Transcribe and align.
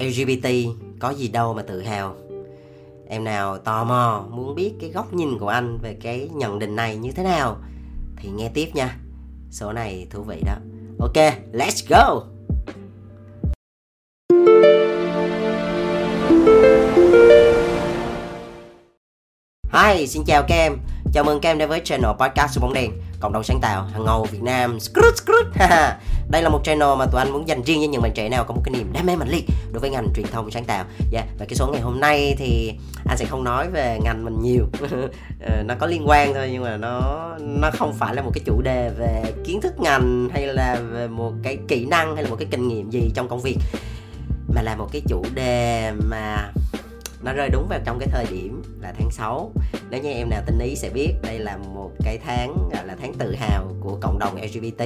LGBT 0.00 0.48
có 0.98 1.10
gì 1.10 1.28
đâu 1.28 1.54
mà 1.54 1.62
tự 1.62 1.82
hào. 1.82 2.16
Em 3.08 3.24
nào 3.24 3.58
tò 3.58 3.84
mò 3.84 4.24
muốn 4.30 4.54
biết 4.54 4.72
cái 4.80 4.90
góc 4.90 5.14
nhìn 5.14 5.38
của 5.38 5.48
anh 5.48 5.78
về 5.82 5.96
cái 6.02 6.28
nhận 6.32 6.58
định 6.58 6.76
này 6.76 6.96
như 6.96 7.12
thế 7.12 7.22
nào 7.22 7.56
Thì 8.16 8.28
nghe 8.30 8.50
tiếp 8.54 8.68
nha. 8.74 8.96
Số 9.50 9.72
này 9.72 10.06
thú 10.10 10.22
vị 10.22 10.42
đó. 10.46 10.54
Ok, 10.98 11.16
let's 11.52 11.86
go! 11.88 12.22
Hi, 19.72 20.06
xin 20.06 20.24
chào 20.26 20.42
các 20.48 20.54
em 20.54 20.78
Chào 21.12 21.24
mừng 21.24 21.40
các 21.40 21.50
em 21.50 21.58
đến 21.58 21.68
với 21.68 21.80
channel 21.84 22.10
podcast 22.18 22.54
của 22.54 22.66
bóng 22.66 22.74
đèn. 22.74 22.92
Cộng 23.20 23.32
đồng 23.32 23.44
sáng 23.44 23.60
tạo 23.60 23.84
hàng 23.92 24.04
ngầu 24.04 24.24
Việt 24.24 24.42
Nam 24.42 24.80
Skrut, 24.80 25.16
skrut. 25.16 25.46
Đây 26.30 26.42
là 26.42 26.48
một 26.48 26.60
channel 26.64 26.88
mà 26.98 27.06
tụi 27.06 27.20
anh 27.20 27.30
muốn 27.32 27.48
dành 27.48 27.62
riêng 27.62 27.80
cho 27.82 27.90
những 27.90 28.02
bạn 28.02 28.12
trẻ 28.14 28.28
nào 28.28 28.44
có 28.44 28.54
một 28.54 28.60
cái 28.64 28.74
niềm 28.74 28.92
đam 28.92 29.06
mê 29.06 29.16
mạnh 29.16 29.28
liệt 29.28 29.44
Đối 29.72 29.80
với 29.80 29.90
ngành 29.90 30.08
truyền 30.14 30.26
thông 30.32 30.50
sáng 30.50 30.64
tạo 30.64 30.84
yeah. 31.12 31.24
Và 31.38 31.46
cái 31.48 31.54
số 31.54 31.66
ngày 31.72 31.80
hôm 31.80 32.00
nay 32.00 32.34
thì 32.38 32.72
anh 33.06 33.16
sẽ 33.16 33.24
không 33.24 33.44
nói 33.44 33.70
về 33.70 33.98
ngành 34.04 34.24
mình 34.24 34.42
nhiều 34.42 34.64
ờ, 35.40 35.62
Nó 35.62 35.74
có 35.78 35.86
liên 35.86 36.08
quan 36.08 36.34
thôi 36.34 36.48
nhưng 36.52 36.64
mà 36.64 36.76
nó 36.76 37.00
nó 37.40 37.70
không 37.72 37.92
phải 37.92 38.14
là 38.14 38.22
một 38.22 38.30
cái 38.34 38.42
chủ 38.46 38.62
đề 38.62 38.90
về 38.98 39.22
kiến 39.44 39.60
thức 39.60 39.80
ngành 39.80 40.28
Hay 40.32 40.46
là 40.46 40.78
về 40.92 41.08
một 41.08 41.32
cái 41.42 41.58
kỹ 41.68 41.84
năng 41.84 42.14
hay 42.14 42.24
là 42.24 42.30
một 42.30 42.36
cái 42.38 42.48
kinh 42.50 42.68
nghiệm 42.68 42.90
gì 42.90 43.10
trong 43.14 43.28
công 43.28 43.40
việc 43.40 43.58
Mà 44.54 44.62
là 44.62 44.76
một 44.76 44.88
cái 44.92 45.02
chủ 45.08 45.24
đề 45.34 45.92
mà 46.10 46.52
nó 47.22 47.32
rơi 47.32 47.48
đúng 47.48 47.68
vào 47.68 47.80
trong 47.84 47.98
cái 47.98 48.08
thời 48.12 48.26
điểm 48.30 48.62
là 48.80 48.92
tháng 48.98 49.10
6 49.10 49.52
nếu 49.90 50.02
như 50.02 50.10
em 50.10 50.30
nào 50.30 50.42
tinh 50.46 50.58
ý 50.58 50.76
sẽ 50.76 50.90
biết 50.90 51.14
đây 51.22 51.38
là 51.38 51.56
một 51.56 51.90
cái 52.04 52.18
tháng 52.26 52.68
gọi 52.74 52.86
là 52.86 52.96
tháng 53.00 53.14
tự 53.14 53.34
hào 53.34 53.72
của 53.80 53.98
cộng 54.00 54.18
đồng 54.18 54.42
LGBT 54.42 54.82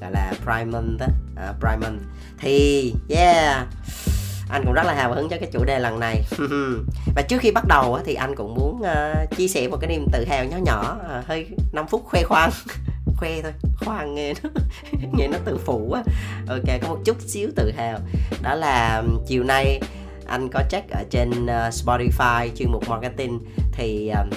gọi 0.00 0.10
là 0.10 0.32
Pride 0.44 0.64
Month 0.64 1.00
á. 1.00 1.08
Uh, 1.50 1.60
Pride 1.60 1.76
Month. 1.76 2.02
Thì 2.38 2.94
yeah 3.08 3.66
anh 4.50 4.62
cũng 4.64 4.72
rất 4.72 4.86
là 4.86 4.94
hào 4.94 5.14
hứng 5.14 5.28
cho 5.28 5.36
cái 5.40 5.48
chủ 5.52 5.64
đề 5.64 5.78
lần 5.78 6.00
này. 6.00 6.22
Và 7.14 7.22
trước 7.22 7.40
khi 7.40 7.50
bắt 7.50 7.64
đầu 7.68 7.98
thì 8.04 8.14
anh 8.14 8.34
cũng 8.36 8.54
muốn 8.54 8.80
uh, 8.80 9.36
chia 9.36 9.48
sẻ 9.48 9.68
một 9.68 9.76
cái 9.80 9.88
niềm 9.88 10.06
tự 10.12 10.24
hào 10.28 10.44
nhỏ 10.44 10.56
nhỏ 10.56 10.98
uh, 11.18 11.26
hơi 11.26 11.46
5 11.72 11.86
phút 11.86 12.04
khoe 12.04 12.22
khoang. 12.22 12.50
Khoe 13.16 13.42
thôi 13.42 13.52
khoan 13.76 14.14
nghe 14.14 14.34
nó 14.42 14.50
nghe 15.12 15.28
nó 15.28 15.38
tự 15.44 15.58
phụ 15.64 15.86
quá 15.88 16.02
ok 16.48 16.80
có 16.82 16.88
một 16.88 16.98
chút 17.04 17.16
xíu 17.20 17.48
tự 17.56 17.72
hào. 17.76 17.98
Đó 18.42 18.54
là 18.54 19.02
chiều 19.26 19.42
nay 19.42 19.80
anh 20.26 20.48
có 20.48 20.62
check 20.70 20.90
ở 20.90 21.04
trên 21.10 21.30
uh, 21.44 21.72
Spotify 21.72 22.48
chuyên 22.56 22.72
mục 22.72 22.88
marketing 22.88 23.40
thì 23.72 24.08
um, 24.08 24.30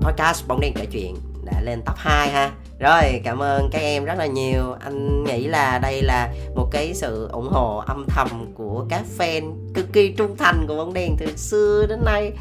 podcast 0.00 0.48
bóng 0.48 0.60
đèn 0.60 0.72
kể 0.74 0.86
chuyện 0.86 1.16
đã 1.44 1.60
lên 1.60 1.82
top 1.86 1.96
2 1.96 2.30
ha. 2.30 2.50
Rồi 2.78 3.20
cảm 3.24 3.42
ơn 3.42 3.68
các 3.72 3.78
em 3.78 4.04
rất 4.04 4.14
là 4.18 4.26
nhiều. 4.26 4.72
Anh 4.80 5.24
nghĩ 5.24 5.46
là 5.46 5.78
đây 5.78 6.02
là 6.02 6.34
một 6.54 6.68
cái 6.72 6.94
sự 6.94 7.28
ủng 7.32 7.48
hộ 7.48 7.82
âm 7.86 8.04
thầm 8.08 8.28
của 8.54 8.86
các 8.88 9.02
fan 9.18 9.52
cực 9.74 9.92
kỳ 9.92 10.12
trung 10.12 10.36
thành 10.36 10.64
của 10.68 10.76
bóng 10.76 10.94
đèn 10.94 11.16
từ 11.18 11.36
xưa 11.36 11.86
đến 11.88 12.04
nay. 12.04 12.32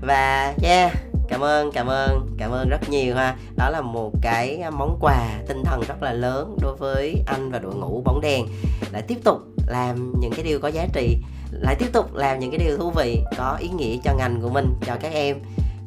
Và 0.00 0.54
yeah 0.62 0.92
cảm 1.28 1.40
ơn 1.40 1.72
cảm 1.72 1.86
ơn 1.86 2.26
cảm 2.38 2.50
ơn 2.50 2.68
rất 2.68 2.88
nhiều 2.88 3.14
ha. 3.14 3.36
Đó 3.56 3.70
là 3.70 3.80
một 3.80 4.12
cái 4.22 4.62
món 4.72 4.98
quà 5.00 5.28
tinh 5.48 5.62
thần 5.64 5.80
rất 5.88 6.02
là 6.02 6.12
lớn 6.12 6.56
đối 6.62 6.76
với 6.76 7.22
anh 7.26 7.50
và 7.50 7.58
đội 7.58 7.74
ngũ 7.74 8.02
bóng 8.04 8.20
đèn 8.20 8.46
để 8.92 9.00
tiếp 9.00 9.18
tục 9.24 9.38
làm 9.66 10.12
những 10.20 10.32
cái 10.32 10.44
điều 10.44 10.58
có 10.58 10.68
giá 10.68 10.86
trị 10.92 11.16
lại 11.60 11.74
tiếp 11.78 11.92
tục 11.92 12.14
làm 12.14 12.38
những 12.38 12.50
cái 12.50 12.58
điều 12.58 12.76
thú 12.76 12.90
vị 12.90 13.22
có 13.36 13.56
ý 13.60 13.68
nghĩa 13.68 13.96
cho 14.04 14.14
ngành 14.14 14.40
của 14.42 14.48
mình 14.48 14.74
cho 14.86 14.96
các 15.00 15.12
em. 15.12 15.36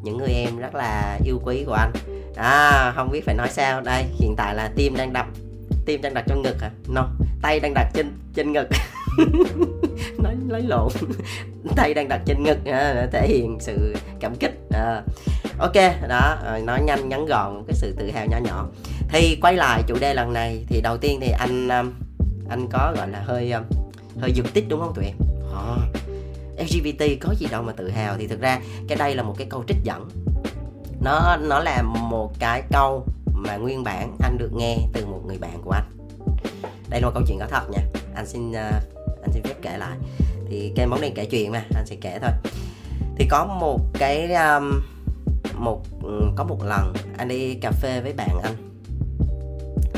Những 0.04 0.18
người 0.18 0.30
em 0.30 0.58
rất 0.58 0.76
là 0.76 1.20
yêu 1.26 1.42
quý 1.44 1.64
của 1.68 1.74
anh. 1.74 1.92
À 2.36 2.94
không 2.96 3.10
biết 3.12 3.26
phải 3.26 3.36
nói 3.36 3.50
sao. 3.50 3.82
Đây 3.82 4.04
hiện 4.20 4.36
tại 4.38 4.56
là 4.56 4.72
tim 4.76 4.96
đang 4.98 5.14
đập. 5.14 5.26
Tim 5.86 6.02
đang 6.02 6.14
đặt 6.14 6.24
trong 6.28 6.42
ngực 6.42 6.62
hả? 6.62 6.72
No 6.88 7.10
tay 7.42 7.60
đang 7.60 7.74
đặt 7.74 7.90
trên 7.94 8.12
trên 8.36 8.52
ngực. 8.52 8.68
Nói 10.18 10.36
lấy 10.48 10.62
lộn. 10.62 10.92
Tay 11.76 11.94
đang 11.94 12.08
đặt 12.08 12.22
trên 12.26 12.44
ngực 12.44 12.58
à, 12.66 13.08
thể 13.12 13.28
hiện 13.28 13.58
sự 13.60 13.96
cảm 14.20 14.36
kích. 14.36 14.60
À. 14.74 15.02
ok 15.60 15.76
đó 16.10 16.38
à, 16.46 16.60
nói 16.64 16.82
nhanh 16.82 17.10
ngắn 17.10 17.26
gọn 17.26 17.64
cái 17.68 17.74
sự 17.74 17.96
tự 18.00 18.12
hào 18.12 18.26
nhỏ 18.26 18.38
nhỏ. 18.44 18.68
Thì 19.10 19.38
quay 19.42 19.56
lại 19.56 19.84
chủ 19.88 19.96
đề 20.00 20.14
lần 20.14 20.34
này 20.34 20.66
thì 20.68 20.82
đầu 20.82 20.98
tiên 20.98 21.20
thì 21.22 21.32
anh 21.32 21.68
à, 21.68 21.84
anh 22.50 22.68
có 22.72 22.94
gọi 22.98 23.08
là 23.10 23.22
hơi 23.22 23.52
à, 23.52 23.62
hơi 24.22 24.32
giật 24.32 24.46
tích 24.54 24.66
đúng 24.70 24.80
không 24.80 24.94
tụi 24.96 25.06
em? 25.06 25.29
Ờ. 25.54 25.78
à, 25.82 26.64
LGBT 26.64 27.04
có 27.22 27.34
gì 27.34 27.48
đâu 27.52 27.64
mà 27.64 27.74
tự 27.74 27.90
hào. 27.90 28.16
Thì 28.18 28.28
thực 28.28 28.42
ra 28.42 28.60
cái 28.88 28.98
đây 28.98 29.16
là 29.16 29.24
một 29.24 29.36
cái 29.38 29.48
câu 29.50 29.64
trích 29.68 29.78
dẫn. 29.84 30.10
Nó 31.02 31.38
nó 31.42 31.60
là 31.60 31.82
một 31.82 32.32
cái 32.40 32.64
câu 32.72 33.06
mà 33.34 33.58
nguyên 33.58 33.84
bản 33.84 34.18
anh 34.24 34.38
được 34.38 34.54
nghe 34.54 34.78
từ 34.94 35.06
một 35.06 35.22
người 35.28 35.38
bạn 35.38 35.62
của 35.64 35.72
anh. 35.72 35.86
Đây 36.90 37.02
là 37.02 37.08
một 37.08 37.14
câu 37.14 37.24
chuyện 37.28 37.40
có 37.40 37.48
thật 37.50 37.70
nha. 37.72 37.82
Anh 38.16 38.28
xin 38.28 38.50
uh, 38.50 38.56
anh 39.22 39.32
xin 39.34 39.44
phép 39.44 39.56
kể 39.62 39.78
lại. 39.78 39.98
Thì 40.50 40.74
cái 40.76 40.88
món 40.88 41.02
này 41.02 41.12
kể 41.16 41.26
chuyện 41.26 41.52
mà 41.52 41.64
anh 41.76 41.86
sẽ 41.86 41.96
kể 42.02 42.20
thôi. 42.22 42.32
Thì 43.16 43.28
có 43.30 43.46
một 43.46 43.80
cái 44.00 44.34
um, 44.34 44.82
một 45.56 45.82
ừ, 46.04 46.22
có 46.36 46.44
một 46.44 46.64
lần 46.64 46.94
anh 47.18 47.28
đi 47.28 47.56
cà 47.56 47.72
phê 47.72 48.02
với 48.02 48.14
bạn 48.14 48.40
anh. 48.44 48.56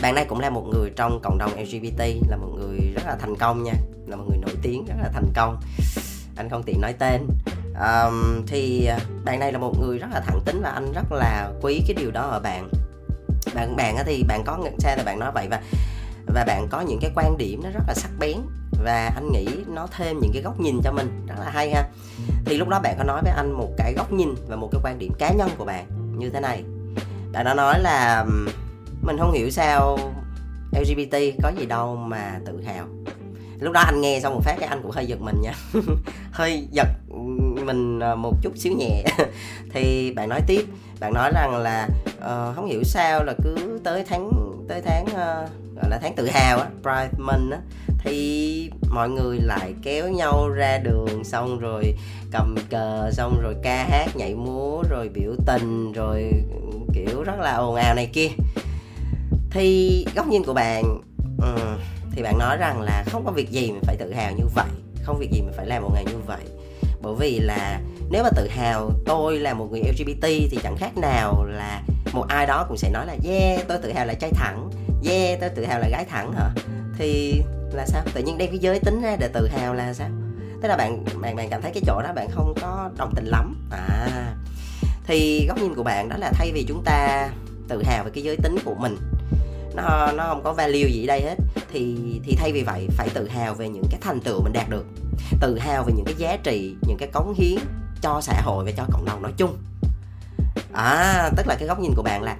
Bạn 0.01 0.15
này 0.15 0.25
cũng 0.29 0.39
là 0.39 0.49
một 0.49 0.67
người 0.71 0.91
trong 0.95 1.19
cộng 1.23 1.37
đồng 1.37 1.51
LGBT 1.59 2.01
là 2.29 2.37
một 2.37 2.49
người 2.55 2.79
rất 2.95 3.03
là 3.05 3.15
thành 3.15 3.35
công 3.35 3.63
nha 3.63 3.73
là 4.11 4.17
một 4.17 4.25
người 4.29 4.37
nổi 4.37 4.55
tiếng 4.61 4.85
rất 4.85 4.95
là 4.97 5.09
thành 5.13 5.31
công. 5.35 5.59
Anh 6.35 6.49
không 6.49 6.63
tiện 6.63 6.81
nói 6.81 6.93
tên. 6.99 7.27
Um, 7.79 8.45
thì 8.47 8.89
bạn 9.25 9.39
này 9.39 9.51
là 9.51 9.59
một 9.59 9.73
người 9.81 9.97
rất 9.97 10.07
là 10.13 10.19
thẳng 10.19 10.39
tính 10.45 10.61
và 10.63 10.69
anh 10.69 10.91
rất 10.91 11.11
là 11.11 11.51
quý 11.61 11.83
cái 11.87 11.95
điều 11.99 12.11
đó 12.11 12.21
ở 12.21 12.39
bạn. 12.39 12.69
Bạn 13.55 13.75
bạn 13.75 13.95
thì 14.05 14.23
bạn 14.23 14.43
có 14.45 14.57
xe 14.79 14.95
thì 14.97 15.03
bạn 15.05 15.19
nói 15.19 15.31
vậy 15.31 15.47
và 15.49 15.61
và 16.25 16.43
bạn 16.43 16.67
có 16.69 16.81
những 16.81 16.99
cái 17.01 17.11
quan 17.15 17.37
điểm 17.37 17.61
nó 17.63 17.69
rất 17.69 17.83
là 17.87 17.93
sắc 17.93 18.11
bén 18.19 18.37
và 18.83 19.11
anh 19.15 19.31
nghĩ 19.31 19.47
nó 19.67 19.87
thêm 19.97 20.19
những 20.19 20.31
cái 20.33 20.41
góc 20.41 20.59
nhìn 20.59 20.79
cho 20.83 20.91
mình. 20.91 21.25
Rất 21.27 21.35
là 21.39 21.49
hay 21.49 21.71
ha. 21.73 21.83
Thì 22.45 22.57
lúc 22.57 22.67
đó 22.67 22.79
bạn 22.79 22.95
có 22.97 23.03
nói 23.03 23.21
với 23.23 23.31
anh 23.31 23.51
một 23.51 23.69
cái 23.77 23.93
góc 23.93 24.13
nhìn 24.13 24.35
và 24.47 24.55
một 24.55 24.69
cái 24.71 24.81
quan 24.83 24.99
điểm 24.99 25.13
cá 25.19 25.31
nhân 25.31 25.49
của 25.57 25.65
bạn 25.65 25.85
như 26.17 26.29
thế 26.29 26.39
này. 26.39 26.63
Bạn 27.31 27.45
đã 27.45 27.53
nói 27.53 27.79
là 27.79 28.25
mình 29.01 29.17
không 29.19 29.31
hiểu 29.31 29.49
sao 29.49 29.97
LGBT 30.71 31.15
có 31.43 31.51
gì 31.59 31.65
đâu 31.65 31.95
mà 31.95 32.39
tự 32.45 32.61
hào 32.61 32.87
lúc 33.61 33.73
đó 33.73 33.81
anh 33.81 34.01
nghe 34.01 34.19
xong 34.19 34.33
một 34.33 34.41
phát 34.43 34.55
cái 34.59 34.69
anh 34.69 34.81
cũng 34.81 34.91
hơi 34.91 35.05
giật 35.05 35.21
mình 35.21 35.41
nha. 35.41 35.53
Hơi 36.31 36.67
giật 36.71 36.87
mình 37.65 37.99
ờ, 37.99 38.15
một 38.15 38.33
chút 38.41 38.57
xíu 38.57 38.73
nhẹ. 38.73 39.03
Thì 39.73 40.11
bạn 40.11 40.29
nói 40.29 40.41
tiếp 40.47 40.65
bạn 40.99 41.13
nói 41.13 41.31
rằng 41.33 41.57
là 41.57 41.87
uh, 42.17 42.55
không 42.55 42.65
hiểu 42.65 42.83
sao 42.83 43.23
là 43.23 43.33
cứ 43.43 43.79
tới 43.83 44.03
tháng 44.09 44.31
tới 44.67 44.81
tháng 44.81 45.05
uh, 45.05 45.75
gọi 45.75 45.89
là 45.89 45.99
tháng 46.01 46.15
tự 46.15 46.27
hào 46.27 46.59
á 46.59 46.67
Pride 46.81 47.17
Month 47.17 47.51
á 47.51 47.57
thì 48.03 48.71
mọi 48.89 49.09
người 49.09 49.39
lại 49.41 49.73
kéo 49.83 50.09
nhau 50.09 50.49
ra 50.49 50.77
đường 50.77 51.23
xong 51.23 51.59
rồi 51.59 51.95
cầm 52.31 52.55
cờ 52.69 53.11
xong 53.11 53.41
rồi 53.41 53.55
ca 53.63 53.85
hát 53.89 54.07
nhảy 54.15 54.35
múa 54.35 54.83
rồi 54.89 55.09
biểu 55.09 55.35
tình 55.45 55.91
rồi 55.91 56.31
kiểu 56.93 57.23
rất 57.23 57.39
là 57.39 57.53
ồn 57.53 57.75
ào 57.75 57.95
này 57.95 58.09
kia. 58.13 58.29
Thì 59.51 60.05
góc 60.15 60.27
nhìn 60.27 60.43
của 60.43 60.53
bạn 60.53 61.01
uh, 61.37 61.79
thì 62.11 62.23
bạn 62.23 62.37
nói 62.37 62.57
rằng 62.57 62.81
là 62.81 63.03
không 63.07 63.25
có 63.25 63.31
việc 63.31 63.51
gì 63.51 63.71
mình 63.71 63.81
phải 63.83 63.95
tự 63.95 64.13
hào 64.13 64.31
như 64.31 64.45
vậy. 64.55 64.67
Không 65.03 65.17
việc 65.19 65.31
gì 65.31 65.41
mình 65.41 65.53
phải 65.57 65.65
làm 65.65 65.83
một 65.83 65.89
ngày 65.93 66.05
như 66.05 66.17
vậy. 66.27 66.43
Bởi 67.01 67.15
vì 67.19 67.39
là 67.39 67.81
nếu 68.09 68.23
mà 68.23 68.29
tự 68.35 68.47
hào 68.47 68.91
tôi 69.05 69.39
là 69.39 69.53
một 69.53 69.67
người 69.71 69.81
lgbt 69.81 70.21
thì 70.21 70.59
chẳng 70.63 70.77
khác 70.77 70.97
nào 70.97 71.45
là 71.45 71.81
một 72.13 72.25
ai 72.27 72.45
đó 72.45 72.65
cũng 72.67 72.77
sẽ 72.77 72.89
nói 72.89 73.05
là, 73.05 73.15
yeah, 73.25 73.67
tôi 73.67 73.77
tự 73.77 73.91
hào 73.93 74.05
là 74.05 74.13
trai 74.13 74.31
thẳng. 74.31 74.69
Yeah, 75.09 75.39
tôi 75.41 75.49
tự 75.49 75.65
hào 75.65 75.79
là 75.79 75.87
gái 75.89 76.05
thẳng 76.05 76.33
hả? 76.33 76.49
Thì 76.97 77.41
là 77.73 77.85
sao? 77.85 78.03
Tự 78.13 78.23
nhiên 78.23 78.37
đem 78.37 78.49
cái 78.49 78.59
giới 78.59 78.79
tính 78.79 79.01
ra 79.01 79.15
để 79.15 79.29
tự 79.33 79.47
hào 79.47 79.73
là 79.73 79.93
sao? 79.93 80.09
Tức 80.61 80.67
là 80.67 80.77
bạn 80.77 81.05
bạn 81.21 81.35
bạn 81.35 81.49
cảm 81.49 81.61
thấy 81.61 81.71
cái 81.73 81.83
chỗ 81.85 82.01
đó 82.01 82.13
bạn 82.15 82.27
không 82.31 82.53
có 82.61 82.89
đồng 82.97 83.13
tình 83.15 83.25
lắm. 83.25 83.67
À. 83.71 84.33
Thì 85.05 85.45
góc 85.47 85.57
nhìn 85.57 85.75
của 85.75 85.83
bạn 85.83 86.09
đó 86.09 86.15
là 86.19 86.31
thay 86.33 86.51
vì 86.51 86.65
chúng 86.67 86.83
ta 86.83 87.29
tự 87.67 87.83
hào 87.83 88.03
về 88.03 88.11
cái 88.13 88.23
giới 88.23 88.35
tính 88.35 88.55
của 88.65 88.75
mình 88.75 88.97
nó 89.75 90.11
nó 90.11 90.23
không 90.27 90.43
có 90.43 90.53
value 90.53 90.89
gì 90.89 91.03
ở 91.03 91.07
đây 91.07 91.21
hết. 91.21 91.35
Thì 91.73 91.95
thì 92.23 92.35
thay 92.35 92.51
vì 92.51 92.63
vậy, 92.63 92.87
phải 92.97 93.09
tự 93.13 93.27
hào 93.27 93.53
về 93.53 93.69
những 93.69 93.83
cái 93.91 93.99
thành 94.01 94.19
tựu 94.19 94.41
mình 94.41 94.53
đạt 94.53 94.69
được. 94.69 94.85
Tự 95.41 95.59
hào 95.59 95.83
về 95.83 95.93
những 95.93 96.05
cái 96.05 96.15
giá 96.17 96.37
trị, 96.43 96.75
những 96.87 96.97
cái 96.97 97.09
cống 97.13 97.33
hiến 97.37 97.57
cho 98.01 98.21
xã 98.21 98.41
hội 98.41 98.65
và 98.65 98.71
cho 98.77 98.85
cộng 98.91 99.05
đồng 99.05 99.21
nói 99.21 99.31
chung. 99.37 99.57
À 100.73 101.29
tức 101.37 101.47
là 101.47 101.55
cái 101.59 101.67
góc 101.67 101.79
nhìn 101.79 101.93
của 101.95 102.03
bạn 102.03 102.21
là, 102.23 102.37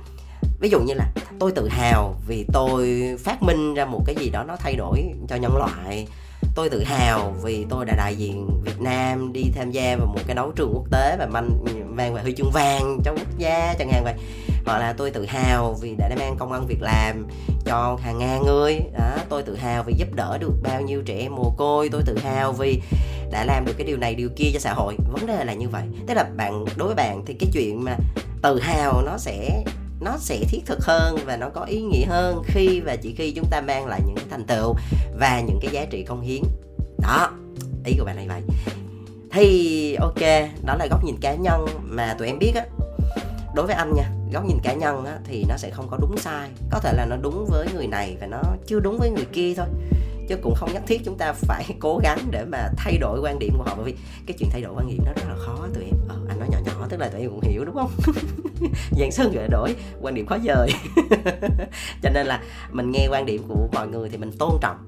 ví 0.59 0.69
dụ 0.69 0.79
như 0.79 0.93
là, 0.93 1.11
tôi 1.39 1.51
tự 1.51 1.67
hào 1.67 2.15
vì 2.27 2.45
tôi 2.53 3.01
phát 3.19 3.43
minh 3.43 3.73
ra 3.73 3.85
một 3.85 4.01
cái 4.05 4.15
gì 4.19 4.29
đó 4.29 4.43
nó 4.43 4.55
thay 4.59 4.75
đổi 4.75 5.03
cho 5.27 5.35
nhân 5.35 5.57
loại. 5.57 6.07
Tôi 6.55 6.69
tự 6.69 6.83
hào 6.83 7.35
vì 7.43 7.65
tôi 7.69 7.85
đã 7.85 7.95
đại 7.97 8.15
diện 8.15 8.61
Việt 8.63 8.81
Nam 8.81 9.33
đi 9.33 9.43
tham 9.55 9.71
gia 9.71 9.95
vào 9.95 10.07
một 10.07 10.19
cái 10.27 10.35
đấu 10.35 10.51
trường 10.55 10.71
quốc 10.73 10.91
tế 10.91 11.15
và 11.19 11.25
mang 11.25 11.49
mang 11.95 12.13
về 12.13 12.21
huy 12.21 12.33
chương 12.37 12.51
vàng 12.53 12.99
cho 13.05 13.11
quốc 13.11 13.37
gia, 13.37 13.73
chẳng 13.79 13.91
hạn 13.91 14.03
vậy 14.03 14.13
hoặc 14.65 14.79
là 14.79 14.93
tôi 14.97 15.11
tự 15.11 15.25
hào 15.25 15.75
vì 15.81 15.95
đã 15.97 16.09
mang 16.19 16.35
công 16.39 16.51
ăn 16.51 16.65
việc 16.67 16.81
làm 16.81 17.27
cho 17.65 17.97
hàng 18.01 18.17
ngàn 18.19 18.43
người. 18.45 18.79
Đó, 18.93 19.17
tôi 19.29 19.43
tự 19.43 19.55
hào 19.55 19.83
vì 19.83 19.93
giúp 19.97 20.07
đỡ 20.15 20.37
được 20.37 20.53
bao 20.63 20.81
nhiêu 20.81 21.01
trẻ 21.01 21.17
em 21.19 21.35
mồ 21.35 21.53
côi. 21.57 21.89
Tôi 21.89 22.01
tự 22.05 22.17
hào 22.17 22.51
vì 22.51 22.81
đã 23.31 23.45
làm 23.45 23.65
được 23.65 23.73
cái 23.77 23.87
điều 23.87 23.97
này, 23.97 24.15
điều 24.15 24.29
kia 24.35 24.49
cho 24.53 24.59
xã 24.59 24.73
hội. 24.73 24.95
Vấn 25.11 25.25
đề 25.25 25.43
là 25.43 25.53
như 25.53 25.69
vậy. 25.69 25.83
Tức 26.07 26.13
là 26.13 26.23
bạn, 26.37 26.65
đối 26.77 26.87
với 26.87 26.95
bạn 26.95 27.23
thì 27.25 27.33
cái 27.39 27.49
chuyện 27.53 27.83
mà 27.83 27.95
tự 28.41 28.59
hào 28.59 29.01
nó 29.05 29.17
sẽ 29.17 29.63
nó 30.01 30.17
sẽ 30.19 30.39
thiết 30.49 30.61
thực 30.65 30.83
hơn 30.83 31.17
và 31.25 31.37
nó 31.37 31.49
có 31.49 31.63
ý 31.63 31.81
nghĩa 31.81 32.05
hơn 32.05 32.41
khi 32.45 32.79
và 32.79 32.95
chỉ 32.95 33.15
khi 33.17 33.31
chúng 33.31 33.47
ta 33.51 33.61
mang 33.61 33.85
lại 33.85 34.01
những 34.05 34.15
thành 34.29 34.45
tựu 34.45 34.75
và 35.19 35.41
những 35.47 35.59
cái 35.61 35.71
giá 35.71 35.85
trị 35.85 36.03
công 36.03 36.21
hiến. 36.21 36.41
Đó, 36.99 37.31
ý 37.85 37.95
của 37.99 38.05
bạn 38.05 38.15
này 38.15 38.27
vậy. 38.27 38.41
Thì 39.31 39.95
ok, 39.95 40.21
đó 40.65 40.75
là 40.75 40.87
góc 40.89 41.03
nhìn 41.03 41.15
cá 41.21 41.35
nhân 41.35 41.65
mà 41.83 42.15
tụi 42.19 42.27
em 42.27 42.39
biết 42.39 42.51
á 42.55 42.65
đối 43.53 43.65
với 43.65 43.75
anh 43.75 43.93
nha 43.95 44.09
góc 44.33 44.45
nhìn 44.45 44.57
cá 44.63 44.73
nhân 44.73 45.05
á, 45.05 45.19
thì 45.23 45.45
nó 45.49 45.57
sẽ 45.57 45.69
không 45.69 45.87
có 45.91 45.97
đúng 45.97 46.17
sai. 46.17 46.49
Có 46.71 46.79
thể 46.79 46.93
là 46.93 47.05
nó 47.05 47.15
đúng 47.21 47.45
với 47.49 47.67
người 47.73 47.87
này 47.87 48.17
và 48.21 48.27
nó 48.27 48.41
chưa 48.65 48.79
đúng 48.79 48.97
với 48.99 49.09
người 49.09 49.25
kia 49.25 49.53
thôi. 49.57 49.67
Chứ 50.27 50.37
cũng 50.41 50.55
không 50.55 50.73
nhất 50.73 50.83
thiết 50.87 51.01
chúng 51.05 51.17
ta 51.17 51.33
phải 51.33 51.65
cố 51.79 51.99
gắng 52.03 52.19
để 52.31 52.45
mà 52.45 52.69
thay 52.77 52.97
đổi 52.97 53.19
quan 53.23 53.39
điểm 53.39 53.53
của 53.57 53.63
họ 53.63 53.75
bởi 53.75 53.85
vì 53.85 53.95
cái 54.27 54.37
chuyện 54.39 54.49
thay 54.51 54.61
đổi 54.61 54.73
quan 54.75 54.87
điểm 54.87 55.03
nó 55.05 55.11
rất 55.15 55.23
là 55.29 55.35
khó 55.35 55.67
tụi 55.73 55.83
em. 55.83 55.93
Ờ, 56.07 56.15
anh 56.29 56.39
nói 56.39 56.47
nhỏ 56.51 56.57
nhỏ 56.65 56.87
tức 56.89 56.99
là 56.99 57.09
tụi 57.09 57.21
em 57.21 57.29
cũng 57.29 57.41
hiểu 57.41 57.65
đúng 57.65 57.75
không? 57.75 57.91
Dạng 58.91 59.11
sơn 59.11 59.31
gợi 59.33 59.47
đổi 59.47 59.75
quan 60.01 60.15
điểm 60.15 60.25
khó 60.25 60.37
dời. 60.43 60.69
Cho 62.03 62.09
nên 62.09 62.27
là 62.27 62.41
mình 62.71 62.91
nghe 62.91 63.07
quan 63.11 63.25
điểm 63.25 63.43
của 63.47 63.67
mọi 63.73 63.87
người 63.87 64.09
thì 64.09 64.17
mình 64.17 64.31
tôn 64.39 64.51
trọng. 64.61 64.85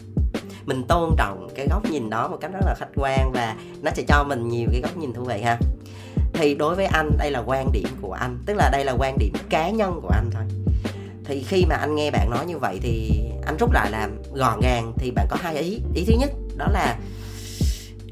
Mình 0.65 0.83
tôn 0.87 1.15
trọng 1.17 1.47
cái 1.55 1.67
góc 1.69 1.85
nhìn 1.85 2.09
đó 2.09 2.27
một 2.27 2.37
cách 2.41 2.51
rất 2.53 2.65
là 2.65 2.75
khách 2.77 2.89
quan 2.95 3.31
và 3.31 3.55
nó 3.81 3.91
sẽ 3.95 4.03
cho 4.07 4.23
mình 4.23 4.47
nhiều 4.47 4.67
cái 4.71 4.81
góc 4.81 4.97
nhìn 4.97 5.13
thú 5.13 5.23
vị 5.23 5.41
ha 5.41 5.57
thì 6.33 6.55
đối 6.55 6.75
với 6.75 6.85
anh 6.85 7.17
đây 7.17 7.31
là 7.31 7.43
quan 7.45 7.71
điểm 7.71 7.87
của 8.01 8.13
anh. 8.13 8.37
Tức 8.45 8.53
là 8.57 8.69
đây 8.71 8.85
là 8.85 8.91
quan 8.91 9.17
điểm 9.17 9.33
cá 9.49 9.69
nhân 9.69 9.99
của 10.01 10.09
anh 10.09 10.29
thôi. 10.33 10.43
Thì 11.25 11.43
khi 11.43 11.65
mà 11.65 11.75
anh 11.75 11.95
nghe 11.95 12.11
bạn 12.11 12.29
nói 12.29 12.45
như 12.45 12.57
vậy 12.57 12.79
thì 12.81 13.23
anh 13.45 13.57
rút 13.57 13.71
lại 13.71 13.91
là 13.91 14.09
gọn 14.33 14.59
gàng 14.61 14.93
thì 14.97 15.11
bạn 15.11 15.27
có 15.29 15.37
hai 15.41 15.57
ý. 15.57 15.79
Ý 15.93 16.05
thứ 16.07 16.13
nhất 16.19 16.31
đó 16.57 16.67
là 16.71 16.97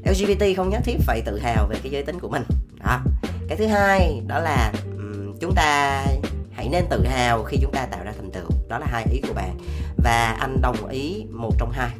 LGBT 0.04 0.44
không 0.56 0.70
nhất 0.70 0.80
thiết 0.84 0.96
phải 1.00 1.22
tự 1.26 1.38
hào 1.38 1.66
về 1.66 1.76
cái 1.82 1.92
giới 1.92 2.02
tính 2.02 2.20
của 2.20 2.28
mình. 2.28 2.42
Đó. 2.84 3.00
Cái 3.48 3.58
thứ 3.58 3.66
hai 3.66 4.22
đó 4.26 4.38
là 4.38 4.72
um, 4.96 5.38
chúng 5.40 5.54
ta 5.54 6.04
hãy 6.52 6.68
nên 6.68 6.84
tự 6.90 7.04
hào 7.06 7.42
khi 7.42 7.56
chúng 7.62 7.72
ta 7.72 7.86
tạo 7.86 8.04
ra 8.04 8.12
thành 8.16 8.30
tựu. 8.30 8.50
Đó 8.68 8.78
là 8.78 8.86
hai 8.90 9.04
ý 9.12 9.20
của 9.28 9.34
bạn. 9.34 9.58
Và 9.96 10.36
anh 10.40 10.60
đồng 10.62 10.88
ý 10.88 11.24
một 11.30 11.52
trong 11.58 11.70
hai. 11.72 11.90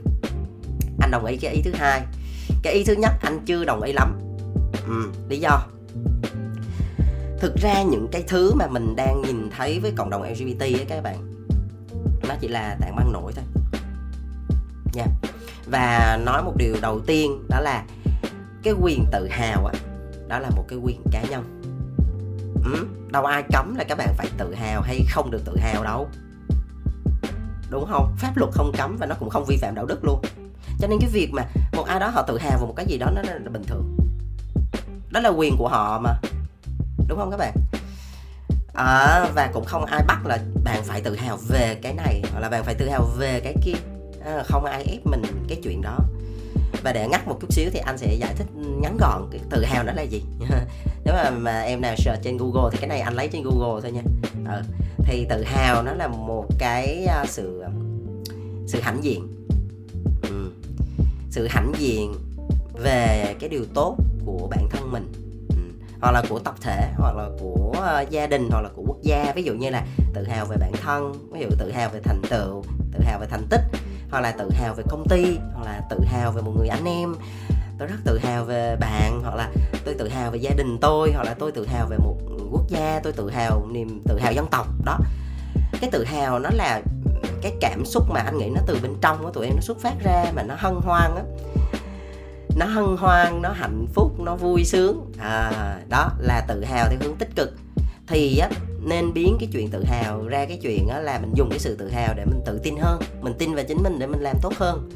Anh 1.01 1.11
đồng 1.11 1.25
ý 1.25 1.37
cái 1.37 1.55
ý 1.55 1.63
thứ 1.63 1.73
hai. 1.75 2.01
Cái 2.63 2.73
ý 2.73 2.85
thứ 2.85 2.95
nhất 2.95 3.13
anh 3.23 3.41
chưa 3.47 3.65
đồng 3.65 3.83
ý 3.83 3.93
lắm. 3.93 4.21
Ừ, 4.87 5.11
lý 5.29 5.41
do 5.41 5.67
thực 7.41 7.57
ra 7.57 7.83
những 7.83 8.09
cái 8.13 8.25
thứ 8.29 8.55
mà 8.55 8.67
mình 8.67 8.97
đang 8.97 9.23
nhìn 9.23 9.51
thấy 9.57 9.81
với 9.81 9.93
cộng 9.97 10.11
đồng 10.11 10.23
lgbt 10.23 10.61
ấy 10.61 10.87
các 10.89 11.03
bạn 11.03 11.47
nó 12.29 12.35
chỉ 12.41 12.49
là 12.49 12.77
tảng 12.81 12.97
băng 12.97 13.13
nổi 13.13 13.33
thôi. 13.37 13.45
Nha. 14.95 15.03
Yeah. 15.03 15.09
và 15.67 16.19
nói 16.25 16.43
một 16.43 16.53
điều 16.57 16.75
đầu 16.83 17.01
tiên 17.01 17.43
đó 17.49 17.61
là 17.61 17.85
cái 18.63 18.75
quyền 18.81 19.05
tự 19.13 19.29
hào 19.31 19.67
á 19.67 19.75
đó 20.29 20.39
là 20.39 20.51
một 20.51 20.65
cái 20.69 20.79
quyền 20.79 21.03
cá 21.11 21.23
nhân. 21.23 21.61
Ừ, 22.65 22.87
đâu 23.11 23.25
ai 23.25 23.43
cấm 23.53 23.75
là 23.75 23.85
các 23.85 23.99
bạn 23.99 24.15
phải 24.17 24.27
tự 24.39 24.55
hào 24.55 24.81
hay 24.81 25.01
không 25.11 25.31
được 25.31 25.43
tự 25.45 25.57
hào 25.59 25.85
đâu. 25.85 26.09
Đúng 27.71 27.87
không? 27.91 28.15
Pháp 28.19 28.37
luật 28.37 28.51
không 28.53 28.73
cấm 28.79 28.97
và 28.97 29.07
nó 29.07 29.15
cũng 29.19 29.31
không 29.31 29.45
vi 29.49 29.57
phạm 29.57 29.75
đạo 29.75 29.87
đức 29.87 30.05
luôn. 30.05 30.23
Cho 30.81 30.89
nên 30.89 30.99
cái 31.01 31.11
việc 31.13 31.31
mà 31.33 31.43
một 31.73 31.87
ai 31.87 32.01
đó 32.01 32.09
họ 32.09 32.23
tự 32.23 32.39
hào 32.39 32.59
về 32.61 32.67
một 32.67 32.75
cái 32.77 32.87
gì 32.87 32.99
đó 32.99 33.11
nó 33.15 33.23
là 33.23 33.39
bình 33.53 33.65
thường 33.67 33.97
đó 35.13 35.21
là 35.21 35.29
quyền 35.29 35.57
của 35.57 35.69
họ 35.69 36.01
mà. 36.05 36.11
Đúng 37.09 37.19
không 37.19 37.31
các 37.31 37.37
bạn? 37.37 37.55
À, 38.75 39.27
và 39.35 39.51
cũng 39.53 39.65
không 39.65 39.85
ai 39.85 40.03
bắt 40.07 40.27
là 40.27 40.39
bạn 40.65 40.83
phải 40.85 41.01
tự 41.01 41.17
hào 41.17 41.39
về 41.49 41.79
cái 41.83 41.95
này 41.95 42.23
hoặc 42.33 42.41
là 42.41 42.49
bạn 42.49 42.65
phải 42.65 42.75
tự 42.75 42.89
hào 42.89 43.05
về 43.19 43.41
cái 43.41 43.55
kia. 43.65 43.73
À, 44.25 44.43
không 44.47 44.65
ai 44.65 44.85
ép 44.85 45.07
mình 45.07 45.23
cái 45.49 45.59
chuyện 45.65 45.83
đó. 45.83 45.99
Và 46.83 46.93
để 46.93 47.09
ngắt 47.09 47.29
một 47.29 47.39
chút 47.41 47.53
xíu 47.53 47.71
thì 47.73 47.79
anh 47.79 47.99
sẽ 47.99 48.15
giải 48.15 48.35
thích 48.35 48.47
ngắn 48.55 48.97
gọn 49.01 49.29
cái 49.31 49.41
tự 49.51 49.65
hào 49.65 49.85
đó 49.85 49.93
là 49.93 50.03
gì. 50.03 50.23
Nếu 51.05 51.15
mà, 51.15 51.31
mà 51.31 51.61
em 51.61 51.81
nào 51.81 51.95
search 51.97 52.23
trên 52.23 52.37
google 52.37 52.71
thì 52.73 52.79
cái 52.81 52.89
này 52.89 53.01
anh 53.01 53.15
lấy 53.15 53.29
trên 53.29 53.43
google 53.43 53.81
thôi 53.83 53.93
nha. 53.93 54.03
Ừ. 54.47 54.63
thì 55.05 55.27
tự 55.31 55.45
hào 55.45 55.83
nó 55.83 55.93
là 55.93 56.09
một 56.09 56.47
cái 56.59 57.07
uh, 57.23 57.29
sự 57.29 57.61
um, 57.61 57.73
sự 58.67 58.81
hãnh 58.81 59.05
diện. 59.05 59.47
Ừ. 60.23 60.53
sự 61.31 61.47
hãnh 61.51 61.73
diện 61.79 62.15
về 62.83 63.35
cái 63.41 63.49
điều 63.49 63.65
tốt 63.75 63.97
của 64.27 64.49
bản 64.51 64.69
thân 64.71 64.93
mình 64.93 65.13
hoặc 66.01 66.13
là 66.13 66.23
của 66.29 66.39
tập 66.39 66.55
thể 66.61 66.91
hoặc 66.97 67.17
là 67.17 67.29
của 67.41 67.75
uh, 67.79 68.11
gia 68.11 68.27
đình 68.27 68.49
hoặc 68.51 68.61
là 68.61 68.69
của 68.77 68.83
quốc 68.87 68.97
gia 69.03 69.33
ví 69.37 69.43
dụ 69.43 69.55
như 69.55 69.71
là 69.71 69.87
tự 70.15 70.25
hào 70.25 70.47
về 70.47 70.57
bản 70.61 70.73
thân 70.83 71.13
ví 71.33 71.41
dụ 71.41 71.47
tự 71.59 71.73
hào 71.73 71.89
về 71.89 72.01
thành 72.05 72.23
tựu 72.31 72.65
tự 72.93 73.01
hào 73.05 73.19
về 73.19 73.27
thành 73.31 73.47
tích 73.51 73.61
hoặc 74.11 74.21
là 74.21 74.33
tự 74.33 74.51
hào 74.51 74.75
về 74.75 74.85
công 74.89 75.05
ty 75.09 75.39
hoặc 75.55 75.65
là 75.65 75.81
tự 75.91 76.01
hào 76.05 76.33
về 76.33 76.43
một 76.43 76.53
người 76.57 76.69
anh 76.69 76.85
em 76.85 77.15
tôi 77.79 77.89
rất 77.89 77.97
tự 78.05 78.19
hào 78.19 78.45
về 78.45 78.77
bạn 78.77 79.21
hoặc 79.23 79.35
là 79.35 79.51
tôi 79.85 79.95
tự 79.95 80.09
hào 80.09 80.31
về 80.31 80.39
gia 80.39 80.51
đình 80.51 80.79
tôi 80.81 81.13
hoặc 81.15 81.25
là 81.25 81.35
tôi 81.35 81.53
tự 81.53 81.67
hào 81.67 81.87
về 81.87 81.97
một 81.99 82.17
quốc 82.53 82.69
gia 82.69 83.01
tôi 83.03 83.13
tự 83.13 83.31
hào 83.31 83.67
niềm 83.71 84.03
tự 84.05 84.19
hào 84.19 84.33
dân 84.33 84.47
tộc 84.51 84.67
đó 84.85 84.99
cái 85.81 85.91
tự 85.93 86.05
hào 86.05 86.39
nó 86.39 86.51
là 86.53 86.83
cái 87.43 87.53
cảm 87.61 87.85
xúc 87.85 88.05
mà 88.11 88.21
anh 88.21 88.39
nghĩ 88.39 88.49
nó 88.55 88.61
từ 88.67 88.79
bên 88.83 88.95
trong 89.01 89.25
của 89.25 89.31
tụi 89.31 89.47
em 89.47 89.55
nó 89.55 89.61
xuất 89.61 89.79
phát 89.81 89.95
ra 90.05 90.25
mà 90.35 90.43
nó 90.43 90.55
hân 90.59 90.75
hoan 90.75 91.15
á 91.17 91.23
nó 92.57 92.67
hân 92.67 92.97
hoan 92.99 93.43
nó 93.43 93.53
hạnh 93.53 93.87
phúc 93.95 94.21
nó 94.21 94.37
vui 94.37 94.65
sướng. 94.65 95.13
À, 95.19 95.77
đó 95.89 96.11
là 96.19 96.45
tự 96.49 96.65
hào 96.65 96.89
theo 96.91 96.99
hướng 97.01 97.17
tích 97.17 97.37
cực. 97.37 97.55
Thì 98.07 98.39
á 98.39 98.49
nên 98.81 99.13
biến 99.13 99.37
cái 99.41 99.49
chuyện 99.53 99.71
tự 99.71 99.85
hào 99.85 100.29
ra 100.29 100.45
cái 100.45 100.59
chuyện 100.63 100.89
á 100.89 101.01
là 101.01 101.19
mình 101.19 101.33
dùng 101.35 101.51
cái 101.51 101.59
sự 101.59 101.77
tự 101.77 101.91
hào 101.91 102.15
để 102.15 102.25
mình 102.25 102.41
tự 102.47 102.61
tin 102.63 102.77
hơn 102.77 103.01
mình 103.21 103.35
tin 103.39 103.55
vào 103.55 103.65
chính 103.69 103.83
mình 103.83 103.99
để 103.99 104.07
mình 104.07 104.21
làm 104.21 104.37
tốt 104.43 104.53
hơn. 104.57 104.91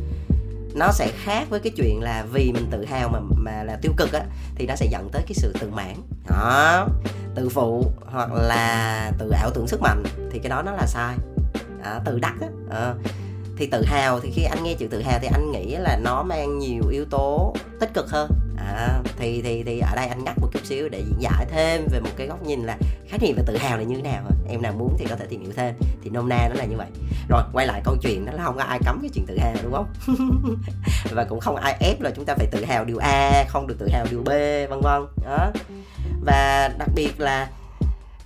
Nó 0.75 0.93
sẽ 0.93 1.13
khác 1.25 1.47
với 1.51 1.61
cái 1.61 1.73
chuyện 1.77 2.01
là 2.03 2.25
vì 2.33 2.53
mình 2.53 2.67
tự 2.71 2.85
hào 2.85 3.09
mà 3.09 3.19
mà 3.37 3.65
là 3.65 3.79
tiêu 3.83 3.93
cực 3.97 4.13
á 4.13 4.25
thì 4.55 4.67
nó 4.67 4.75
sẽ 4.77 4.87
dẫn 4.91 5.09
tới 5.13 5.23
cái 5.23 5.35
sự 5.35 5.55
tự 5.61 5.71
mãn. 5.71 5.95
Đó 6.29 6.89
tự 7.35 7.49
phụ 7.49 7.85
hoặc 8.07 8.33
là 8.33 9.13
tự 9.19 9.31
ảo 9.31 9.51
tưởng 9.55 9.69
sức 9.69 9.81
mạnh 9.81 10.03
thì 10.31 10.39
cái 10.39 10.51
đó 10.51 10.63
nó 10.63 10.73
là 10.73 10.87
sai. 10.87 11.17
À, 11.83 12.01
tự 12.05 12.19
đắc 12.19 12.35
á 12.41 12.49
à, 12.71 12.95
thì 13.57 13.67
tự 13.67 13.85
hào 13.85 14.21
thì 14.21 14.31
khi 14.35 14.43
anh 14.43 14.65
nghe 14.65 14.75
chữ 14.75 14.87
tự 14.87 15.03
hào 15.03 15.19
thì 15.23 15.29
anh 15.33 15.53
nghĩ 15.53 15.77
là 15.77 15.99
nó 16.03 16.23
mang 16.23 16.59
nhiều 16.59 16.83
yếu 16.91 17.05
tố 17.05 17.55
tích 17.81 17.95
cực 17.95 18.11
hơn. 18.11 18.31
À, 18.59 19.03
thì 19.19 19.43
thì 19.43 19.63
thì 19.63 19.81
ở 19.81 19.97
đây 19.97 20.07
anh 20.07 20.25
nhắc 20.25 20.39
một 20.41 20.49
chút 20.53 20.61
xíu 20.65 20.89
để 20.89 20.99
diễn 20.99 21.17
giải 21.21 21.47
thêm 21.51 21.87
về 21.91 22.01
một 22.01 22.11
cái 22.17 22.27
góc 22.27 22.43
nhìn 22.43 22.63
là 22.63 22.77
khái 23.09 23.19
niệm 23.19 23.37
về 23.37 23.43
tự 23.47 23.57
hào 23.57 23.79
là 23.79 23.83
như 23.83 23.97
thế 23.97 24.03
nào 24.03 24.23
em 24.49 24.63
nào 24.63 24.73
muốn 24.73 24.97
thì 24.99 25.07
có 25.09 25.17
thể 25.17 25.27
tìm 25.27 25.41
hiểu 25.41 25.53
thêm. 25.57 25.75
Thì 26.03 26.11
nôm 26.11 26.29
na 26.29 26.49
nó 26.49 26.55
là 26.55 26.65
như 26.65 26.77
vậy. 26.77 26.87
Rồi 27.29 27.43
quay 27.53 27.67
lại 27.67 27.81
câu 27.85 27.97
chuyện 28.03 28.27
đó 28.27 28.33
là 28.33 28.45
không 28.45 28.57
có 28.57 28.63
ai 28.63 28.79
cấm 28.85 28.99
cái 29.03 29.11
chuyện 29.15 29.27
tự 29.27 29.39
hào 29.39 29.55
đúng 29.63 29.73
không? 29.73 29.87
Và 31.11 31.25
cũng 31.25 31.41
không 31.41 31.57
ai 31.57 31.77
ép 31.81 32.01
là 32.01 32.11
chúng 32.17 32.25
ta 32.25 32.35
phải 32.35 32.47
tự 32.47 32.65
hào 32.65 32.85
điều 32.85 32.99
a 32.99 33.45
không 33.49 33.67
được 33.67 33.77
tự 33.79 33.89
hào 33.89 34.07
điều 34.11 34.23
b 34.23 34.29
vân 34.71 34.81
vân. 34.83 35.07
Đó. 35.25 35.51
Và 36.25 36.71
đặc 36.79 36.89
biệt 36.95 37.21
là 37.21 37.51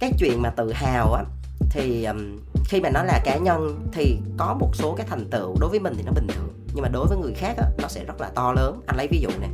cái 0.00 0.12
chuyện 0.18 0.42
mà 0.42 0.50
tự 0.50 0.72
hào 0.72 1.12
á 1.12 1.24
thì 1.70 2.04
um, 2.04 2.38
khi 2.70 2.80
mà 2.80 2.90
nó 2.90 3.02
là 3.02 3.20
cá 3.24 3.36
nhân 3.36 3.88
thì 3.92 4.18
có 4.36 4.54
một 4.54 4.70
số 4.72 4.94
cái 4.94 5.06
thành 5.10 5.30
tựu 5.30 5.56
đối 5.60 5.70
với 5.70 5.80
mình 5.80 5.94
thì 5.96 6.02
nó 6.06 6.12
bình 6.12 6.26
thường. 6.28 6.48
Nhưng 6.74 6.82
mà 6.82 6.88
đối 6.88 7.06
với 7.06 7.18
người 7.18 7.32
khác 7.34 7.54
á, 7.58 7.64
nó 7.82 7.88
sẽ 7.88 8.04
rất 8.04 8.20
là 8.20 8.30
to 8.34 8.52
lớn. 8.52 8.80
Anh 8.86 8.96
lấy 8.96 9.08
ví 9.10 9.20
dụ 9.20 9.28
này 9.40 9.50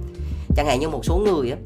chẳng 0.56 0.66
hạn 0.66 0.80
như 0.80 0.88
một 0.88 1.04
số 1.04 1.16
người 1.16 1.50
á 1.50 1.56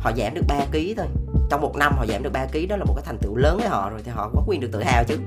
họ 0.00 0.12
giảm 0.16 0.34
được 0.34 0.42
3 0.48 0.60
kg 0.72 0.78
thôi. 0.96 1.06
Trong 1.50 1.60
một 1.60 1.76
năm 1.76 1.92
họ 1.96 2.06
giảm 2.06 2.22
được 2.22 2.32
3 2.32 2.46
kg 2.46 2.68
đó 2.68 2.76
là 2.76 2.84
một 2.84 2.94
cái 2.96 3.04
thành 3.06 3.18
tựu 3.18 3.36
lớn 3.36 3.56
với 3.58 3.68
họ 3.68 3.90
rồi 3.90 4.00
thì 4.04 4.10
họ 4.10 4.30
có 4.34 4.42
quyền 4.46 4.60
được 4.60 4.68
tự 4.72 4.82
hào 4.82 5.04
chứ. 5.04 5.18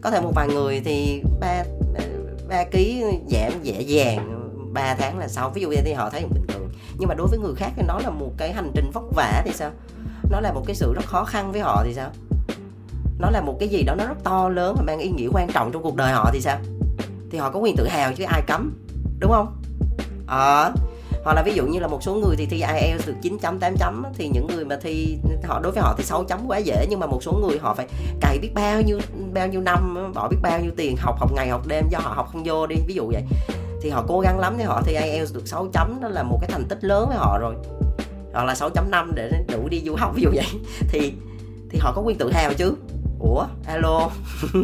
Có 0.00 0.10
thể 0.10 0.20
một 0.20 0.32
vài 0.34 0.48
người 0.48 0.80
thì 0.84 1.22
ba 1.40 1.64
ba 2.48 2.64
ký 2.64 3.04
giảm 3.28 3.62
dễ 3.62 3.80
dàng 3.80 4.50
3 4.72 4.94
tháng 4.94 5.18
là 5.18 5.28
sau 5.28 5.50
ví 5.50 5.62
dụ 5.62 5.70
như 5.70 5.80
thì 5.84 5.92
họ 5.92 6.10
thấy 6.10 6.26
bình 6.34 6.46
thường. 6.48 6.68
Nhưng 6.98 7.08
mà 7.08 7.14
đối 7.14 7.26
với 7.26 7.38
người 7.38 7.54
khác 7.54 7.72
thì 7.76 7.82
nó 7.86 7.98
là 8.02 8.10
một 8.10 8.32
cái 8.36 8.52
hành 8.52 8.70
trình 8.74 8.90
vất 8.94 9.04
vả 9.14 9.42
thì 9.44 9.52
sao? 9.54 9.70
Nó 10.30 10.40
là 10.40 10.52
một 10.52 10.62
cái 10.66 10.76
sự 10.76 10.94
rất 10.94 11.04
khó 11.04 11.24
khăn 11.24 11.52
với 11.52 11.60
họ 11.60 11.82
thì 11.84 11.94
sao? 11.94 12.10
Nó 13.20 13.30
là 13.30 13.40
một 13.40 13.56
cái 13.60 13.68
gì 13.68 13.82
đó 13.82 13.94
nó 13.94 14.06
rất 14.06 14.24
to 14.24 14.48
lớn 14.48 14.74
và 14.78 14.82
mang 14.86 14.98
ý 14.98 15.08
nghĩa 15.08 15.28
quan 15.32 15.48
trọng 15.52 15.72
trong 15.72 15.82
cuộc 15.82 15.96
đời 15.96 16.12
họ 16.12 16.30
thì 16.32 16.40
sao? 16.40 16.58
Thì 17.30 17.38
họ 17.38 17.50
có 17.50 17.58
quyền 17.58 17.76
tự 17.76 17.86
hào 17.86 18.12
chứ 18.12 18.24
ai 18.24 18.42
cấm 18.46 18.72
đúng 19.20 19.30
không? 19.30 19.56
Ờ. 20.26 20.62
À, 20.64 20.72
hoặc 21.24 21.34
là 21.34 21.42
ví 21.42 21.54
dụ 21.54 21.66
như 21.66 21.80
là 21.80 21.86
một 21.86 22.02
số 22.02 22.14
người 22.14 22.36
thì 22.36 22.46
thi 22.46 22.62
IELTS 22.74 23.06
được 23.06 23.14
9 23.22 23.38
chấm 23.38 23.58
8 23.58 23.74
chấm 23.76 24.02
thì 24.14 24.28
những 24.28 24.46
người 24.46 24.64
mà 24.64 24.76
thi 24.82 25.18
họ 25.44 25.60
đối 25.62 25.72
với 25.72 25.82
họ 25.82 25.94
thì 25.98 26.04
6 26.04 26.24
chấm 26.24 26.40
quá 26.46 26.58
dễ 26.58 26.86
nhưng 26.90 27.00
mà 27.00 27.06
một 27.06 27.22
số 27.22 27.32
người 27.32 27.58
họ 27.58 27.74
phải 27.74 27.86
cày 28.20 28.38
biết 28.38 28.50
bao 28.54 28.82
nhiêu 28.82 28.98
bao 29.34 29.48
nhiêu 29.48 29.60
năm 29.60 30.12
bỏ 30.14 30.28
biết 30.28 30.36
bao 30.42 30.60
nhiêu 30.60 30.70
tiền 30.76 30.96
học 30.96 31.16
học 31.18 31.32
ngày 31.34 31.48
học 31.48 31.66
đêm 31.66 31.88
do 31.90 31.98
họ 31.98 32.12
học 32.14 32.28
không 32.32 32.42
vô 32.44 32.66
đi 32.66 32.76
ví 32.86 32.94
dụ 32.94 33.06
vậy. 33.12 33.22
Thì 33.82 33.90
họ 33.90 34.04
cố 34.08 34.20
gắng 34.20 34.38
lắm 34.38 34.54
thì 34.58 34.64
họ 34.64 34.82
thi 34.84 34.94
IELTS 34.94 35.34
được 35.34 35.48
6 35.48 35.68
chấm 35.72 35.98
đó 36.02 36.08
là 36.08 36.22
một 36.22 36.38
cái 36.40 36.50
thành 36.52 36.64
tích 36.68 36.84
lớn 36.84 37.08
với 37.08 37.16
họ 37.16 37.38
rồi. 37.38 37.54
Hoặc 38.32 38.44
là 38.44 38.54
6.5 38.54 39.12
để 39.14 39.30
đủ 39.48 39.68
đi 39.68 39.82
du 39.86 39.94
học 39.94 40.12
ví 40.14 40.22
dụ 40.22 40.30
vậy. 40.34 40.46
Thì 40.88 41.12
thì 41.70 41.78
họ 41.78 41.92
có 41.96 42.02
quyền 42.02 42.18
tự 42.18 42.32
hào 42.32 42.54
chứ 42.54 42.74
ủa 43.20 43.46
alo? 43.66 44.10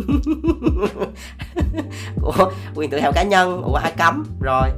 Của 2.21 2.53
quyền 2.75 2.91
tự 2.91 3.01
hào 3.01 3.13
cá 3.13 3.23
nhân. 3.23 3.63
Ủa 3.63 3.75
ai 3.75 3.93
cấm? 3.99 4.25
Rồi. 4.41 4.69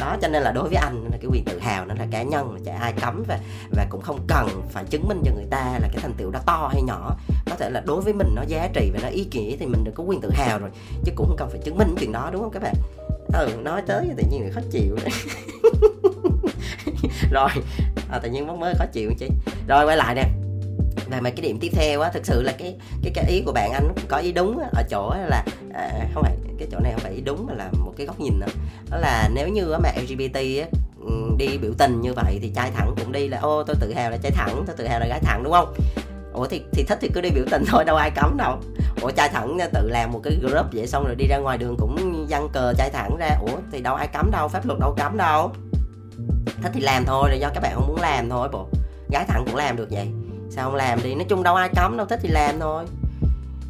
Đó 0.00 0.16
cho 0.22 0.28
nên 0.28 0.42
là 0.42 0.52
đối 0.52 0.68
với 0.68 0.76
anh 0.76 1.04
là 1.04 1.18
cái 1.20 1.30
quyền 1.32 1.44
tự 1.44 1.58
hào 1.58 1.86
nó 1.86 1.94
là 1.98 2.06
cá 2.10 2.22
nhân 2.22 2.52
mà 2.52 2.58
chả 2.64 2.76
ai 2.78 2.92
cấm 3.00 3.24
và 3.28 3.38
và 3.70 3.86
cũng 3.90 4.00
không 4.00 4.18
cần 4.26 4.48
phải 4.70 4.84
chứng 4.84 5.08
minh 5.08 5.22
cho 5.24 5.32
người 5.34 5.46
ta 5.50 5.78
là 5.82 5.88
cái 5.92 5.98
thành 6.02 6.12
tựu 6.16 6.30
đó 6.30 6.40
to 6.46 6.70
hay 6.72 6.82
nhỏ. 6.82 7.16
Có 7.50 7.56
thể 7.58 7.70
là 7.70 7.82
đối 7.86 8.00
với 8.00 8.12
mình 8.12 8.34
nó 8.34 8.42
giá 8.46 8.68
trị 8.74 8.90
và 8.94 9.00
nó 9.02 9.08
ý 9.08 9.28
nghĩa 9.32 9.56
thì 9.60 9.66
mình 9.66 9.84
được 9.84 9.92
có 9.94 10.04
quyền 10.04 10.20
tự 10.20 10.30
hào 10.32 10.58
rồi 10.58 10.70
chứ 11.04 11.12
cũng 11.16 11.26
không 11.26 11.36
cần 11.36 11.50
phải 11.50 11.60
chứng 11.64 11.78
minh 11.78 11.94
chuyện 12.00 12.12
đó 12.12 12.30
đúng 12.32 12.42
không 12.42 12.50
các 12.50 12.62
bạn? 12.62 12.74
Ừ 13.32 13.48
nói 13.62 13.82
tới 13.86 14.08
tự 14.16 14.22
nhiên 14.30 14.44
là 14.44 14.50
khó 14.54 14.60
chịu. 14.70 14.96
Rồi 17.32 17.48
à, 18.10 18.18
tự 18.18 18.30
nhiên 18.30 18.60
mới 18.60 18.74
khó 18.78 18.84
chịu 18.92 19.10
chứ. 19.18 19.26
Rồi 19.68 19.84
quay 19.86 19.96
lại 19.96 20.14
nè 20.14 20.24
và 21.10 21.20
mà 21.20 21.30
cái 21.30 21.40
điểm 21.40 21.58
tiếp 21.60 21.70
theo 21.72 22.00
á 22.00 22.10
thực 22.14 22.26
sự 22.26 22.42
là 22.42 22.52
cái 22.58 22.76
cái 23.02 23.12
cái 23.14 23.24
ý 23.28 23.42
của 23.46 23.52
bạn 23.52 23.72
anh 23.72 23.94
có 24.08 24.16
ý 24.16 24.32
đúng 24.32 24.58
á, 24.58 24.68
ở 24.72 24.82
chỗ 24.90 25.14
là 25.28 25.44
à, 25.74 25.90
không 26.14 26.22
phải 26.22 26.36
cái 26.58 26.68
chỗ 26.72 26.78
này 26.80 26.92
không 26.92 27.00
phải 27.00 27.12
ý 27.12 27.20
đúng 27.20 27.46
mà 27.46 27.54
là 27.54 27.70
một 27.84 27.92
cái 27.96 28.06
góc 28.06 28.20
nhìn 28.20 28.40
đó, 28.40 28.46
đó 28.90 28.96
là 28.98 29.28
nếu 29.34 29.48
như 29.48 29.76
mà 29.82 29.92
LGBT 29.96 30.60
á, 30.60 30.66
ừ, 31.00 31.12
đi 31.38 31.58
biểu 31.58 31.72
tình 31.78 32.00
như 32.00 32.12
vậy 32.12 32.38
thì 32.42 32.52
trai 32.54 32.70
thẳng 32.70 32.94
cũng 32.98 33.12
đi 33.12 33.28
là 33.28 33.38
ô 33.38 33.62
tôi 33.62 33.76
tự 33.80 33.92
hào 33.92 34.10
là 34.10 34.16
trai 34.16 34.32
thẳng 34.32 34.64
tôi 34.66 34.76
tự 34.76 34.86
hào 34.86 35.00
là 35.00 35.06
gái 35.06 35.20
thẳng 35.22 35.42
đúng 35.42 35.52
không? 35.52 35.74
Ủa 36.32 36.46
thì 36.46 36.62
thì 36.72 36.84
thích 36.84 36.98
thì 37.00 37.08
cứ 37.14 37.20
đi 37.20 37.30
biểu 37.30 37.44
tình 37.50 37.64
thôi 37.66 37.84
đâu 37.84 37.96
ai 37.96 38.10
cấm 38.10 38.36
đâu. 38.36 38.58
Ủa 39.00 39.10
trai 39.10 39.28
thẳng 39.28 39.58
tự 39.72 39.88
làm 39.88 40.12
một 40.12 40.20
cái 40.24 40.36
group 40.42 40.66
vậy 40.72 40.86
xong 40.86 41.04
rồi 41.06 41.14
đi 41.14 41.26
ra 41.26 41.38
ngoài 41.38 41.58
đường 41.58 41.76
cũng 41.78 42.26
dăng 42.28 42.48
cờ 42.52 42.72
trai 42.78 42.90
thẳng 42.90 43.16
ra 43.18 43.38
ủa 43.40 43.56
thì 43.72 43.80
đâu 43.80 43.94
ai 43.94 44.06
cấm 44.06 44.30
đâu 44.30 44.48
pháp 44.48 44.66
luật 44.66 44.78
đâu 44.80 44.94
cấm 44.98 45.16
đâu. 45.16 45.52
Thích 46.62 46.70
thì 46.74 46.80
làm 46.80 47.04
thôi 47.06 47.30
là 47.30 47.36
do 47.36 47.48
các 47.54 47.60
bạn 47.60 47.72
không 47.74 47.88
muốn 47.88 48.00
làm 48.00 48.28
thôi 48.30 48.48
bộ. 48.52 48.68
Gái 49.10 49.24
thẳng 49.28 49.44
cũng 49.46 49.56
làm 49.56 49.76
được 49.76 49.88
vậy 49.90 50.08
sao 50.50 50.64
không 50.64 50.74
làm 50.74 51.02
đi? 51.02 51.14
Nói 51.14 51.26
chung 51.28 51.42
đâu 51.42 51.54
ai 51.54 51.70
cấm, 51.76 51.96
đâu 51.96 52.06
thích 52.06 52.18
thì 52.22 52.28
làm 52.28 52.60
thôi. 52.60 52.84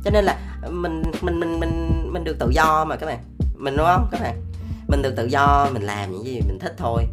Cho 0.04 0.10
nên 0.10 0.24
là 0.24 0.38
mình 0.70 1.02
mình 1.22 1.40
mình 1.40 1.60
mình 1.60 2.02
mình 2.12 2.24
được 2.24 2.36
tự 2.38 2.50
do 2.50 2.84
mà 2.84 2.96
các 2.96 3.06
bạn. 3.06 3.18
Mình, 3.56 3.76
đúng 3.76 3.86
không? 3.86 4.08
Các 4.10 4.20
bạn. 4.20 4.42
Mình 4.88 5.02
được 5.02 5.14
tự 5.16 5.26
do, 5.26 5.68
mình 5.72 5.82
làm 5.82 6.12
những 6.12 6.24
gì 6.24 6.40
mình 6.40 6.58
thích 6.58 6.74
thôi. 6.78 7.04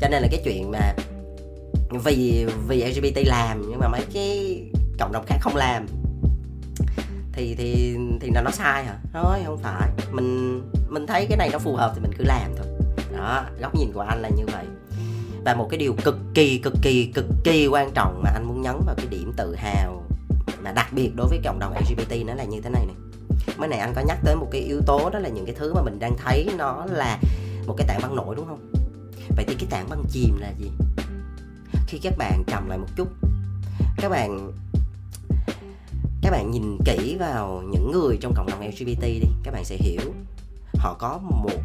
Cho 0.00 0.08
nên 0.08 0.22
là 0.22 0.28
cái 0.30 0.42
chuyện 0.44 0.70
mà 0.70 0.94
vì 2.04 2.46
vì 2.68 2.84
LGBT 2.84 3.26
làm 3.26 3.62
nhưng 3.70 3.78
mà 3.80 3.88
mấy 3.88 4.00
cái 4.12 4.58
cộng 4.98 5.12
đồng 5.12 5.24
khác 5.26 5.38
không 5.40 5.56
làm, 5.56 5.86
thì 7.32 7.54
thì 7.58 7.96
thì 8.20 8.30
là 8.34 8.42
nó 8.42 8.50
sai 8.50 8.84
hả? 8.84 8.94
Thôi, 9.12 9.38
không 9.46 9.58
phải. 9.58 9.90
Mình 10.10 10.62
mình 10.88 11.06
thấy 11.06 11.26
cái 11.26 11.36
này 11.36 11.48
nó 11.52 11.58
phù 11.58 11.76
hợp 11.76 11.92
thì 11.94 12.00
mình 12.00 12.12
cứ 12.18 12.24
làm 12.24 12.50
thôi. 12.56 12.66
Đó, 13.16 13.44
góc 13.60 13.74
nhìn 13.74 13.92
của 13.92 14.00
anh 14.00 14.22
là 14.22 14.28
như 14.28 14.44
vậy 14.52 14.64
và 15.44 15.54
một 15.54 15.66
cái 15.70 15.78
điều 15.78 15.94
cực 16.04 16.16
kỳ 16.34 16.58
cực 16.58 16.74
kỳ 16.82 17.12
cực 17.14 17.26
kỳ 17.44 17.66
quan 17.66 17.90
trọng 17.94 18.22
mà 18.22 18.30
anh 18.30 18.44
muốn 18.48 18.62
nhấn 18.62 18.76
vào 18.86 18.94
cái 18.98 19.06
điểm 19.10 19.32
tự 19.36 19.54
hào 19.56 20.02
mà 20.62 20.72
đặc 20.72 20.92
biệt 20.92 21.10
đối 21.16 21.26
với 21.28 21.40
cộng 21.44 21.58
đồng 21.58 21.74
LGBT 21.80 22.26
nó 22.26 22.34
là 22.34 22.44
như 22.44 22.60
thế 22.60 22.70
này 22.70 22.86
này. 22.86 22.96
Mới 23.56 23.68
này 23.68 23.78
anh 23.78 23.92
có 23.94 24.02
nhắc 24.06 24.18
tới 24.24 24.36
một 24.36 24.48
cái 24.50 24.60
yếu 24.60 24.80
tố, 24.86 25.10
đó 25.10 25.18
là 25.18 25.28
những 25.28 25.46
cái 25.46 25.54
thứ 25.54 25.74
mà 25.74 25.82
mình 25.82 25.98
đang 25.98 26.16
thấy 26.16 26.48
nó 26.58 26.86
là 26.90 27.18
một 27.66 27.74
cái 27.78 27.86
tảng 27.86 28.00
băng 28.02 28.16
nổi, 28.16 28.34
đúng 28.36 28.46
không? 28.46 28.72
Vậy 29.36 29.44
thì 29.48 29.54
cái 29.54 29.66
tảng 29.70 29.88
băng 29.88 30.04
chìm 30.10 30.36
là 30.40 30.52
gì? 30.58 30.70
Khi 31.86 31.98
các 32.02 32.14
bạn 32.18 32.44
trầm 32.46 32.68
lại 32.68 32.78
một 32.78 32.88
chút, 32.96 33.08
các 33.96 34.08
bạn 34.08 34.52
các 36.22 36.30
bạn 36.30 36.50
nhìn 36.50 36.78
kỹ 36.84 37.16
vào 37.20 37.62
những 37.70 37.90
người 37.92 38.18
trong 38.20 38.34
cộng 38.36 38.46
đồng 38.46 38.68
LGBT 38.68 39.02
đi, 39.02 39.28
các 39.42 39.54
bạn 39.54 39.64
sẽ 39.64 39.76
hiểu 39.76 40.14
họ 40.74 40.96
có 40.98 41.18
một 41.22 41.60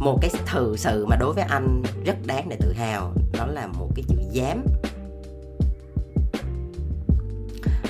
một 0.00 0.18
cái 0.22 0.30
thực 0.46 0.78
sự 0.78 1.06
mà 1.06 1.16
đối 1.16 1.34
với 1.34 1.44
anh 1.44 1.82
rất 2.04 2.16
đáng 2.26 2.48
để 2.48 2.56
tự 2.60 2.72
hào, 2.72 3.12
đó 3.32 3.46
là 3.46 3.66
một 3.66 3.88
cái 3.94 4.04
chữ 4.08 4.16
dám. 4.32 4.64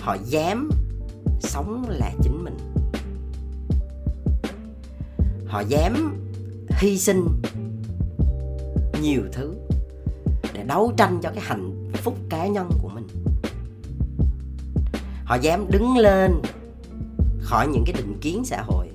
Họ 0.00 0.16
dám 0.24 0.70
sống 1.40 1.84
là 1.88 2.12
chính 2.22 2.44
mình. 2.44 2.56
Họ 5.46 5.60
dám 5.60 6.20
hy 6.68 6.98
sinh 6.98 7.26
nhiều 9.02 9.22
thứ 9.32 9.54
để 10.52 10.62
đấu 10.62 10.92
tranh 10.96 11.20
cho 11.22 11.30
cái 11.30 11.44
hạnh 11.46 11.90
phúc 11.94 12.14
cá 12.30 12.46
nhân 12.46 12.70
của 12.82 12.88
mình. 12.88 13.06
Họ 15.24 15.34
dám 15.34 15.70
đứng 15.70 15.96
lên 15.96 16.42
khỏi 17.40 17.68
những 17.68 17.84
cái 17.86 17.92
định 17.92 18.18
kiến 18.20 18.44
xã 18.44 18.62
hội 18.62 18.87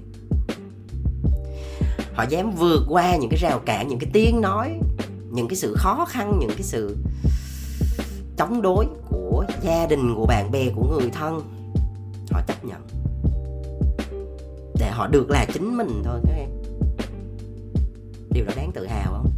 họ 2.13 2.23
dám 2.29 2.51
vượt 2.51 2.83
qua 2.89 3.15
những 3.15 3.29
cái 3.29 3.39
rào 3.39 3.59
cản, 3.59 3.87
những 3.87 3.99
cái 3.99 4.09
tiếng 4.13 4.41
nói, 4.41 4.79
những 5.31 5.47
cái 5.47 5.55
sự 5.55 5.75
khó 5.77 6.05
khăn, 6.09 6.37
những 6.39 6.49
cái 6.49 6.63
sự 6.63 6.97
chống 8.37 8.61
đối 8.61 8.85
của 9.09 9.45
gia 9.61 9.85
đình, 9.85 10.15
của 10.15 10.25
bạn 10.25 10.51
bè, 10.51 10.69
của 10.75 10.87
người 10.99 11.09
thân. 11.09 11.41
Họ 12.31 12.41
chấp 12.47 12.65
nhận. 12.65 12.81
Để 14.79 14.91
họ 14.91 15.07
được 15.07 15.29
là 15.29 15.45
chính 15.53 15.77
mình 15.77 16.01
thôi, 16.03 16.19
các 16.27 16.33
em. 16.37 16.49
Điều 18.29 18.45
đó 18.45 18.51
đáng 18.55 18.71
tự 18.71 18.87
hào 18.87 19.11
không? 19.11 19.31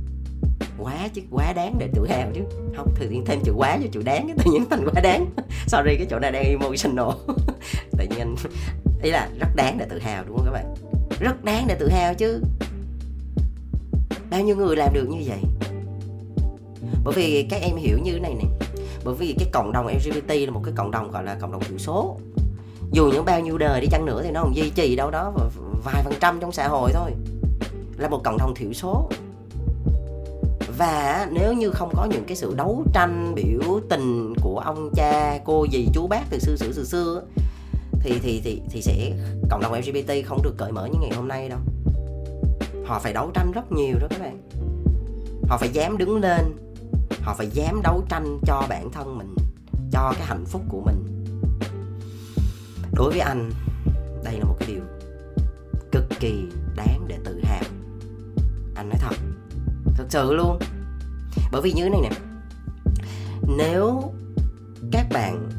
Quá 0.78 1.08
chứ, 1.14 1.22
quá 1.32 1.54
đáng 1.54 1.76
để 1.80 1.90
tự 1.94 2.08
hào 2.08 2.32
chứ. 2.34 2.42
Không 2.76 2.94
thì 2.96 3.22
thêm 3.26 3.40
chữ 3.44 3.54
quá 3.56 3.78
cho 3.84 3.88
chữ 3.92 4.02
đáng, 4.02 4.36
tự 4.38 4.52
nhiên 4.52 4.66
thành 4.70 4.86
quá 4.86 5.02
đáng. 5.02 5.26
Sorry, 5.68 5.96
cái 5.98 6.08
chỗ 6.10 6.20
này 6.20 6.32
đang 6.32 6.44
emotional. 6.44 7.10
Tự 7.98 8.06
nhiên, 8.18 8.36
ý 9.04 9.12
là 9.12 9.30
rất 9.40 9.50
đáng 9.56 9.78
để 9.78 9.86
tự 9.90 10.00
hào, 10.00 10.24
đúng 10.28 10.38
không 10.38 10.46
các 10.46 10.52
bạn? 10.52 10.76
Rất 11.20 11.44
đáng 11.44 11.66
để 11.68 11.76
tự 11.80 11.90
hào 11.90 12.14
chứ 12.14 12.42
bao 14.36 14.44
nhiêu 14.44 14.56
người 14.56 14.76
làm 14.76 14.94
được 14.94 15.08
như 15.10 15.22
vậy? 15.26 15.40
Bởi 17.04 17.14
vì 17.14 17.48
các 17.50 17.62
em 17.62 17.76
hiểu 17.76 17.98
như 18.04 18.14
thế 18.14 18.20
này 18.20 18.34
này 18.34 18.46
bởi 19.04 19.16
vì 19.16 19.36
cái 19.40 19.50
cộng 19.52 19.72
đồng 19.72 19.88
LGBT 19.88 20.30
là 20.30 20.52
một 20.52 20.62
cái 20.64 20.74
cộng 20.78 20.92
đồng, 20.92 21.12
gọi 21.12 21.24
là 21.24 21.38
cộng 21.42 21.52
đồng 21.52 21.64
thiểu 21.64 21.78
số. 21.78 22.18
Dù 22.92 23.10
những 23.12 23.26
bao 23.26 23.40
nhiêu 23.40 23.58
đời 23.58 23.82
đi 23.82 23.88
chăng 23.92 24.06
nữa 24.06 24.22
thì 24.24 24.32
nó 24.32 24.42
còn 24.44 24.56
duy 24.56 24.70
trì 24.70 24.96
đâu 24.96 25.12
đó 25.12 25.34
vài 25.84 26.04
phần 26.04 26.14
trăm 26.20 26.40
trong 26.40 26.52
xã 26.52 26.68
hội 26.68 26.92
thôi. 26.94 27.12
Là 27.98 28.10
một 28.10 28.22
cộng 28.24 28.38
đồng 28.38 28.54
thiểu 28.56 28.74
số. 28.74 29.10
Và 30.78 31.28
nếu 31.32 31.54
như 31.54 31.72
không 31.72 31.92
có 31.96 32.06
những 32.06 32.24
cái 32.28 32.36
sự 32.36 32.54
đấu 32.56 32.84
tranh 32.94 33.34
biểu 33.36 33.80
tình 33.90 34.34
của 34.42 34.60
ông 34.60 34.90
cha, 34.96 35.40
cô 35.46 35.66
dì, 35.72 35.88
chú 35.94 36.08
bác 36.08 36.22
từ 36.30 36.40
xưa 36.40 36.56
từ 36.76 36.86
xưa 36.86 37.24
thì 38.00 38.20
thì 38.24 38.42
thì 38.44 38.62
thì 38.70 38.82
sẽ 38.82 39.12
cộng 39.50 39.62
đồng 39.62 39.74
LGBT 39.74 40.12
không 40.26 40.42
được 40.44 40.54
cởi 40.58 40.72
mở 40.72 40.86
như 40.86 41.00
ngày 41.02 41.12
hôm 41.16 41.28
nay 41.28 41.50
đâu 41.50 41.60
họ 42.86 43.00
phải 43.00 43.14
đấu 43.14 43.32
tranh 43.34 43.52
rất 43.52 43.72
nhiều 43.72 43.96
đó 44.02 44.08
các 44.10 44.20
bạn. 44.20 44.42
Họ 45.50 45.58
phải 45.58 45.70
dám 45.70 45.98
đứng 45.98 46.22
lên. 46.22 46.56
Họ 47.22 47.36
phải 47.38 47.48
dám 47.48 47.82
đấu 47.82 48.04
tranh 48.10 48.40
cho 48.46 48.64
bản 48.70 48.92
thân 48.92 49.18
mình 49.18 49.36
cho 49.92 50.14
cái 50.18 50.28
hạnh 50.28 50.46
phúc 50.46 50.62
của 50.70 50.82
mình. 50.86 51.26
Đối 52.94 53.10
với 53.10 53.20
anh 53.20 53.52
đây 54.24 54.40
là 54.40 54.46
một 54.46 54.56
cái 54.60 54.70
điều 54.72 54.82
cực 55.92 56.04
kỳ 56.20 56.48
đáng 56.76 57.06
để 57.08 57.18
tự 57.24 57.42
hào. 57.44 57.64
Anh 58.76 58.90
nói 58.90 58.98
thật 59.00 59.16
thật 59.96 60.06
sự 60.10 60.34
luôn. 60.34 60.60
Bởi 61.52 61.62
vì 61.62 61.74
như 61.74 61.84
thế 61.84 61.90
này 61.90 62.02
nè 62.02 62.10
nếu 63.58 64.14
các 64.92 65.08
bạn 65.14 65.50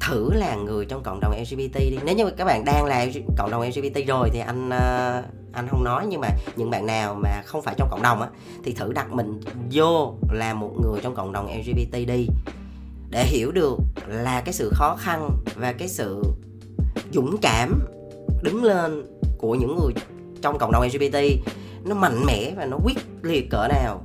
thử 0.00 0.30
là 0.32 0.56
người 0.56 0.86
trong 0.86 1.02
cộng 1.02 1.20
đồng 1.20 1.40
LGBT 1.40 1.78
đi 1.78 1.98
nếu 2.04 2.16
như 2.16 2.30
các 2.30 2.44
bạn 2.44 2.64
đang 2.64 2.84
là 2.84 3.06
cộng 3.36 3.50
đồng 3.50 3.62
LGBT 3.68 4.06
rồi 4.06 4.30
thì 4.32 4.40
anh 4.40 4.68
uh, 4.68 5.43
anh 5.54 5.68
không 5.68 5.84
nói, 5.84 6.06
nhưng 6.08 6.20
mà 6.20 6.28
những 6.56 6.70
bạn 6.70 6.86
nào 6.86 7.14
mà 7.14 7.42
không 7.44 7.62
phải 7.62 7.74
trong 7.78 7.88
cộng 7.90 8.02
đồng 8.02 8.22
á, 8.22 8.28
thì 8.64 8.72
thử 8.72 8.92
đặt 8.92 9.12
mình 9.12 9.40
vô 9.72 10.14
là 10.32 10.54
một 10.54 10.72
người 10.82 11.00
trong 11.02 11.14
cộng 11.14 11.32
đồng 11.32 11.58
LGBT 11.58 11.92
đi, 11.92 12.26
để 13.10 13.24
hiểu 13.24 13.52
được 13.52 13.76
là 14.06 14.40
cái 14.40 14.54
sự 14.54 14.70
khó 14.74 14.96
khăn 14.98 15.30
và 15.54 15.72
cái 15.72 15.88
sự 15.88 16.22
dũng 17.12 17.36
cảm 17.42 17.80
đứng 18.42 18.64
lên 18.64 19.06
của 19.38 19.54
những 19.54 19.78
người 19.80 19.92
trong 20.42 20.58
cộng 20.58 20.72
đồng 20.72 20.82
LGBT 20.86 21.16
nó 21.84 21.94
mạnh 21.94 22.24
mẽ 22.26 22.52
và 22.56 22.64
nó 22.66 22.78
quyết 22.84 22.96
liệt 23.22 23.50
cỡ 23.50 23.68
nào. 23.68 24.02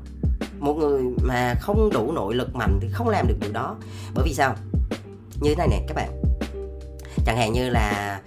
Một 0.59 0.73
người 0.73 1.03
mà 1.23 1.55
không 1.61 1.89
đủ 1.93 2.11
nội 2.11 2.35
lực 2.35 2.55
mạnh 2.55 2.79
thì 2.81 2.87
không 2.91 3.09
làm 3.09 3.27
được 3.27 3.35
điều 3.41 3.51
đó. 3.51 3.75
Bởi 4.15 4.25
vì 4.27 4.33
sao? 4.33 4.55
Như 5.41 5.49
thế 5.49 5.55
này 5.55 5.67
nè, 5.67 5.85
các 5.87 5.95
bạn. 5.95 6.09
Chẳng 7.25 7.37
hạn 7.37 7.53
như 7.53 7.69
là 7.69 8.21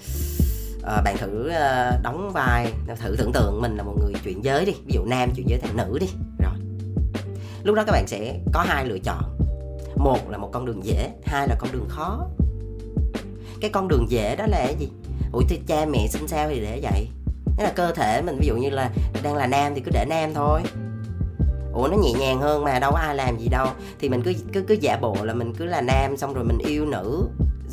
à, 0.83 1.03
bạn 1.05 1.17
thử 1.19 1.51
uh, 1.51 2.03
đóng 2.03 2.31
vai 2.33 2.73
ờ, 2.89 2.95
thử 2.95 3.17
tưởng 3.19 3.33
tượng 3.33 3.61
mình 3.61 3.77
là 3.77 3.83
một 3.83 3.95
người 4.01 4.13
chuyển 4.25 4.45
giới 4.45 4.65
đi 4.65 4.73
ví 4.87 4.95
dụ 4.95 5.05
nam 5.05 5.31
chuyển 5.37 5.49
giới 5.49 5.59
thành 5.59 5.77
nữ 5.77 5.99
đi. 6.01 6.07
Rồi. 6.39 6.55
Lúc 7.63 7.77
đó 7.77 7.85
các 7.85 7.93
bạn 7.93 8.07
sẽ 8.07 8.41
có 8.53 8.61
hai 8.61 8.87
lựa 8.87 8.99
chọn. 8.99 9.39
Một 9.97 10.31
là 10.31 10.39
một 10.39 10.51
con 10.53 10.67
đường 10.67 10.85
dễ 10.85 11.11
hai 11.25 11.49
là 11.49 11.57
con 11.59 11.73
đường 11.73 11.87
khó. 11.89 12.27
Cái 13.61 13.71
con 13.71 13.89
đường 13.89 14.07
dễ 14.11 14.37
đó 14.37 14.47
là 14.47 14.59
cái 14.67 14.77
gì? 14.79 14.89
Ủi 15.33 15.45
thì 15.49 15.61
cha 15.67 15.87
mẹ 15.87 16.07
sinh 16.09 16.29
sao 16.29 16.49
thì 16.49 16.61
để 16.61 16.81
vậy. 16.83 17.09
Thế 17.57 17.65
là 17.65 17.73
cơ 17.77 17.93
thể 17.93 18.23
mình 18.23 18.37
ví 18.41 18.47
dụ 18.47 18.57
như 18.57 18.71
là 18.71 18.91
đang 19.23 19.35
là 19.35 19.47
nam 19.47 19.73
thì 19.75 19.81
cứ 19.81 19.91
để 19.95 20.05
nam 20.09 20.35
thôi. 20.35 20.63
Ủa 21.73 21.89
nó 21.89 21.97
nhẹ 21.97 22.13
nhàng 22.21 22.41
hơn 22.41 22.65
mà 22.65 22.79
đâu 22.79 22.93
có 22.93 22.99
ai 22.99 23.17
làm 23.17 23.39
gì 23.39 23.49
đâu. 23.49 23.67
Thì 24.01 24.09
mình 24.09 24.23
cứ 24.23 24.33
cứ 24.53 24.65
cứ 24.69 24.75
giả 24.75 24.97
bộ 24.97 25.17
là 25.23 25.35
mình 25.35 25.55
cứ 25.55 25.65
là 25.65 25.81
nam 25.81 26.17
xong 26.17 26.35
rồi 26.35 26.45
mình 26.45 26.59
yêu 26.59 26.85
nữ 26.85 27.29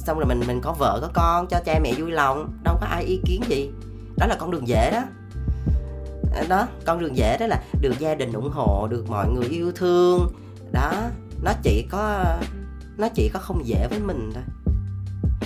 xong 0.05 0.17
rồi 0.19 0.27
mình 0.27 0.41
mình 0.47 0.61
có 0.61 0.73
vợ, 0.79 0.99
có 1.01 1.09
con, 1.13 1.47
cho 1.47 1.59
cha 1.65 1.79
mẹ 1.83 1.93
vui 1.97 2.11
lòng, 2.11 2.59
đâu 2.63 2.77
có 2.81 2.87
ai 2.87 3.03
ý 3.03 3.21
kiến 3.25 3.41
gì. 3.47 3.71
Đó 4.17 4.27
là 4.27 4.35
con 4.39 4.51
đường 4.51 4.67
dễ 4.67 4.91
đó. 4.91 5.03
À, 6.35 6.43
đó, 6.49 6.67
con 6.85 6.99
đường 6.99 7.17
dễ 7.17 7.37
đó 7.37 7.47
là 7.47 7.63
được 7.81 7.99
gia 7.99 8.15
đình 8.15 8.33
ủng 8.33 8.49
hộ, 8.51 8.87
được 8.87 9.09
mọi 9.09 9.29
người 9.29 9.45
yêu 9.45 9.71
thương. 9.75 10.31
Đó, 10.71 10.91
nó 11.43 11.51
chỉ 11.63 11.85
có, 11.91 12.25
nó 12.97 13.07
chỉ 13.15 13.29
có 13.33 13.39
không 13.39 13.67
dễ 13.67 13.87
với 13.89 13.99
mình 13.99 14.31
thôi. 14.33 14.43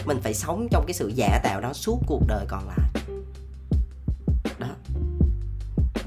Mình 0.05 0.19
phải 0.21 0.33
sống 0.33 0.67
trong 0.71 0.83
cái 0.87 0.93
sự 0.93 1.07
giả 1.07 1.39
tạo 1.43 1.61
đó 1.61 1.73
suốt 1.73 1.99
cuộc 2.07 2.21
đời 2.27 2.45
còn 2.47 2.67
lại. 2.67 2.89
Đó. 4.59 4.67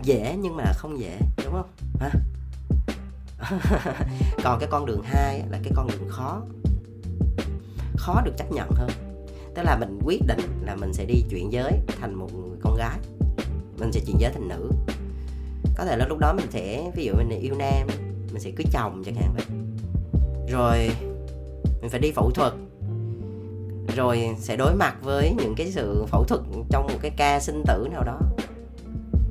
Dễ 0.03 0.37
nhưng 0.39 0.57
mà 0.57 0.73
không 0.77 1.01
dễ, 1.01 1.19
đúng 1.45 1.53
không? 1.53 1.71
Hả? 2.01 2.11
Còn 4.45 4.59
cái 4.61 4.69
con 4.71 4.87
đường 4.87 5.03
hai 5.05 5.43
là 5.51 5.59
cái 5.63 5.73
con 5.77 5.87
đường 5.87 6.09
khó 6.09 6.43
khó 8.07 8.21
được 8.25 8.33
chấp 8.37 8.53
nhận 8.53 8.71
hơn. 8.71 8.89
Tức 9.55 9.63
là 9.63 9.77
mình 9.81 9.99
quyết 10.05 10.21
định 10.27 10.41
là 10.63 10.77
mình 10.77 10.93
sẽ 10.93 11.05
đi 11.05 11.25
chuyển 11.31 11.53
giới 11.53 11.73
thành 12.01 12.15
một 12.15 12.35
người 12.35 12.59
con 12.63 12.77
gái. 12.77 12.99
Mình 13.79 13.93
sẽ 13.93 14.01
chuyển 14.07 14.17
giới 14.21 14.33
thành 14.33 14.49
nữ. 14.49 14.71
Có 15.77 15.85
thể 15.85 15.97
là 15.97 16.07
lúc 16.09 16.19
đó 16.19 16.33
mình 16.33 16.47
sẽ, 16.51 16.91
ví 16.97 17.05
dụ 17.05 17.13
mình 17.17 17.41
yêu 17.41 17.55
nam, 17.55 17.87
mình 18.33 18.41
sẽ 18.41 18.51
cưới 18.51 18.67
chồng 18.73 19.03
chẳng 19.05 19.15
hạn 19.15 19.35
vậy. 19.35 19.45
Rồi, 20.49 20.91
mình 21.81 21.91
phải 21.91 22.01
đi 22.01 22.13
phẫu 22.13 22.31
thuật. 22.31 22.53
Rồi 23.97 24.29
sẽ 24.39 24.57
đối 24.57 24.75
mặt 24.75 24.97
với 25.03 25.35
những 25.39 25.55
cái 25.57 25.71
sự 25.71 26.05
phẫu 26.09 26.25
thuật 26.25 26.41
trong 26.71 26.87
một 26.87 26.99
cái 27.03 27.11
ca 27.17 27.41
sinh 27.41 27.63
tử 27.67 27.89
nào 27.93 28.05
đó. 28.05 28.19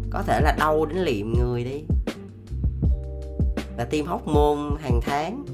Có 0.09 0.21
thể 0.21 0.41
là 0.41 0.55
đau 0.59 0.85
đến 0.85 0.97
liệm 0.97 1.33
người 1.33 1.63
đi. 1.63 1.83
Và 3.77 3.85
tiêm 3.89 4.05
hóc 4.05 4.27
môn 4.27 4.57
hàng 4.79 4.99
tháng. 5.01 5.45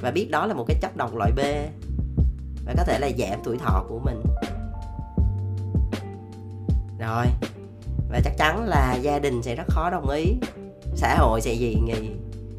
Và 0.00 0.10
biết 0.10 0.30
đó 0.30 0.46
là 0.46 0.54
một 0.54 0.64
cái 0.68 0.76
chất 0.80 0.96
độc 0.96 1.14
loại 1.14 1.32
B 1.32 1.40
và 2.70 2.74
có 2.76 2.84
thể 2.84 2.98
là 2.98 3.10
giảm 3.18 3.40
tuổi 3.44 3.58
thọ 3.58 3.84
của 3.88 3.98
mình. 3.98 4.22
Rồi. 6.98 7.26
Và 8.10 8.20
chắc 8.24 8.36
chắn 8.38 8.64
là 8.64 8.94
gia 8.94 9.18
đình 9.18 9.42
sẽ 9.42 9.54
rất 9.54 9.66
khó 9.68 9.90
đồng 9.90 10.08
ý. 10.08 10.34
Xã 10.94 11.16
hội 11.18 11.40
sẽ 11.40 11.56
dị 11.56 11.74
nghị. 11.74 12.10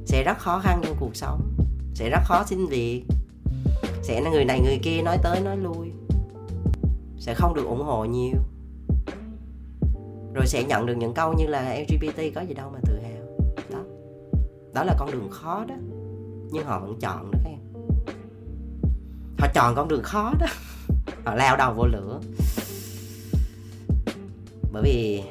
Sẽ 0.06 0.24
rất 0.24 0.38
khó 0.38 0.60
khăn 0.60 0.82
trong 0.84 0.96
cuộc 1.00 1.15
sống. 1.15 1.53
Sẽ 1.94 2.10
rất 2.10 2.20
khó 2.24 2.44
xin 2.46 2.65
việc. 2.65 3.03
Sẽ 4.01 4.22
là 4.22 4.30
người 4.30 4.46
này, 4.46 4.62
người 4.62 4.80
kia 4.84 5.01
nói 5.01 5.18
tới, 5.24 5.39
nói 5.41 5.58
lui. 5.58 5.91
Sẽ 7.18 7.34
không 7.34 7.53
được 7.53 7.65
ủng 7.65 7.84
hộ 7.84 8.06
nhiều. 8.06 8.38
Rồi 10.34 10.48
sẽ 10.48 10.63
nhận 10.63 10.86
được 10.86 10.96
những 10.98 11.13
câu 11.13 11.34
như 11.34 11.46
là 11.48 11.75
lgbt 11.75 12.36
có 12.36 12.41
gì 12.41 12.53
đâu 12.53 12.70
mà 12.74 12.80
tự 12.84 13.00
hào. 13.00 13.38
Đó. 13.72 13.80
Đó 14.74 14.84
là 14.84 14.96
con 15.00 15.12
đường 15.12 15.30
khó 15.32 15.65
đó. 15.68 15.75
Nhưng 16.51 16.65
họ 16.65 16.80
vẫn 16.80 17.00
chọn 17.00 17.32
đó 17.32 17.39
cái 17.44 17.50
họ 19.41 19.48
chọn 19.53 19.75
con 19.75 19.88
đường 19.88 20.03
khó 20.03 20.33
đó. 20.39 20.48
Họ 21.25 21.36
lao 21.36 21.57
đầu 21.57 21.74
vô 21.74 21.86
lửa. 21.86 22.19
Bởi 24.71 24.83
vì 24.83 25.24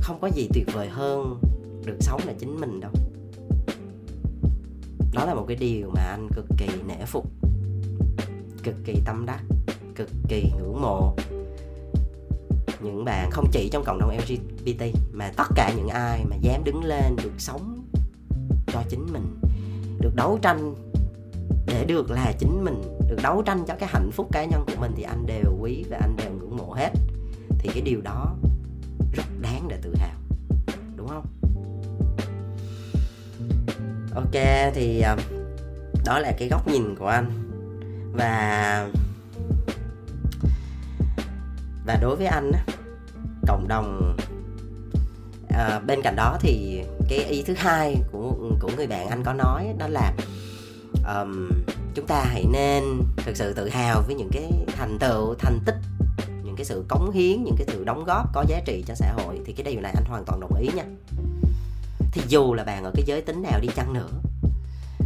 không 0.00 0.18
có 0.20 0.28
gì 0.34 0.48
tuyệt 0.54 0.66
vời 0.72 0.88
hơn 0.88 1.40
được 1.84 1.96
sống 2.00 2.20
là 2.26 2.32
chính 2.38 2.60
mình 2.60 2.80
đâu. 2.80 2.90
Đó 5.12 5.24
là 5.24 5.34
một 5.34 5.44
cái 5.48 5.56
điều 5.56 5.90
mà 5.94 6.02
anh 6.02 6.28
cực 6.34 6.44
kỳ 6.58 6.66
nể 6.86 7.04
phục, 7.06 7.26
cực 8.62 8.74
kỳ 8.84 8.94
tâm 9.04 9.26
đắc, 9.26 9.40
cực 9.94 10.08
kỳ 10.28 10.52
ngưỡng 10.58 10.80
mộ 10.82 11.16
những 12.82 13.04
bạn 13.04 13.30
không 13.30 13.50
chỉ 13.52 13.68
trong 13.72 13.84
cộng 13.84 13.98
đồng 13.98 14.16
LGBT 14.16 14.82
mà 15.12 15.32
tất 15.36 15.48
cả 15.54 15.72
những 15.76 15.88
ai 15.88 16.24
mà 16.24 16.36
dám 16.40 16.64
đứng 16.64 16.84
lên 16.84 17.16
được 17.22 17.32
sống 17.38 17.84
cho 18.66 18.82
chính 18.88 19.06
mình, 19.12 19.40
được 20.00 20.12
đấu 20.14 20.38
tranh 20.42 20.91
để 21.72 21.84
được 21.84 22.10
là 22.10 22.32
chính 22.38 22.64
mình 22.64 22.82
được 23.08 23.16
đấu 23.22 23.42
tranh 23.42 23.64
cho 23.66 23.74
cái 23.78 23.88
hạnh 23.92 24.10
phúc 24.12 24.28
cá 24.32 24.44
nhân 24.44 24.64
của 24.66 24.80
mình 24.80 24.92
thì 24.96 25.02
anh 25.02 25.26
đều 25.26 25.56
quý 25.60 25.84
và 25.90 25.98
anh 26.00 26.16
đều 26.16 26.30
ngưỡng 26.30 26.56
mộ 26.56 26.72
hết. 26.72 26.90
Thì 27.58 27.70
cái 27.74 27.82
điều 27.82 28.00
đó 28.00 28.34
rất 29.12 29.24
đáng 29.40 29.68
để 29.68 29.76
tự 29.82 29.94
hào 29.96 30.16
đúng 30.96 31.08
không? 31.08 31.26
Ok 34.14 34.42
thì 34.74 35.00
à, 35.00 35.16
đó 36.04 36.18
là 36.18 36.32
cái 36.38 36.48
góc 36.48 36.68
nhìn 36.68 36.96
của 36.96 37.06
anh. 37.06 37.30
Và 38.12 38.88
và 41.86 41.98
đối 42.00 42.16
với 42.16 42.26
anh 42.26 42.52
cộng 43.46 43.68
đồng 43.68 44.16
à, 45.48 45.80
bên 45.86 46.02
cạnh 46.02 46.16
đó 46.16 46.38
thì 46.40 46.82
cái 47.08 47.18
ý 47.18 47.42
thứ 47.42 47.54
hai 47.56 47.96
của 48.12 48.34
của 48.60 48.70
người 48.76 48.86
bạn 48.86 49.08
anh 49.08 49.22
có 49.24 49.32
nói 49.32 49.74
đó 49.78 49.88
là 49.88 50.12
um, 51.06 51.50
chúng 51.94 52.06
ta 52.06 52.24
hãy 52.24 52.44
nên 52.52 52.84
thực 53.16 53.36
sự 53.36 53.52
tự 53.52 53.68
hào 53.68 54.02
với 54.06 54.14
những 54.14 54.28
cái 54.32 54.50
thành 54.76 54.98
tựu 54.98 55.34
thành 55.38 55.60
tích 55.64 55.76
những 56.44 56.56
cái 56.56 56.64
sự 56.64 56.84
cống 56.88 57.10
hiến 57.10 57.44
những 57.44 57.54
cái 57.58 57.66
sự 57.66 57.84
đóng 57.84 58.04
góp 58.04 58.34
có 58.34 58.44
giá 58.48 58.60
trị 58.64 58.84
cho 58.86 58.94
xã 58.94 59.12
hội 59.12 59.40
thì 59.44 59.52
cái 59.52 59.64
điều 59.72 59.80
này 59.80 59.92
anh 59.96 60.04
hoàn 60.04 60.24
toàn 60.24 60.40
đồng 60.40 60.54
ý 60.54 60.68
nha 60.76 60.84
thì 62.12 62.22
dù 62.28 62.54
là 62.54 62.64
bạn 62.64 62.84
ở 62.84 62.90
cái 62.94 63.04
giới 63.06 63.20
tính 63.20 63.42
nào 63.42 63.60
đi 63.60 63.68
chăng 63.76 63.92
nữa 63.92 64.08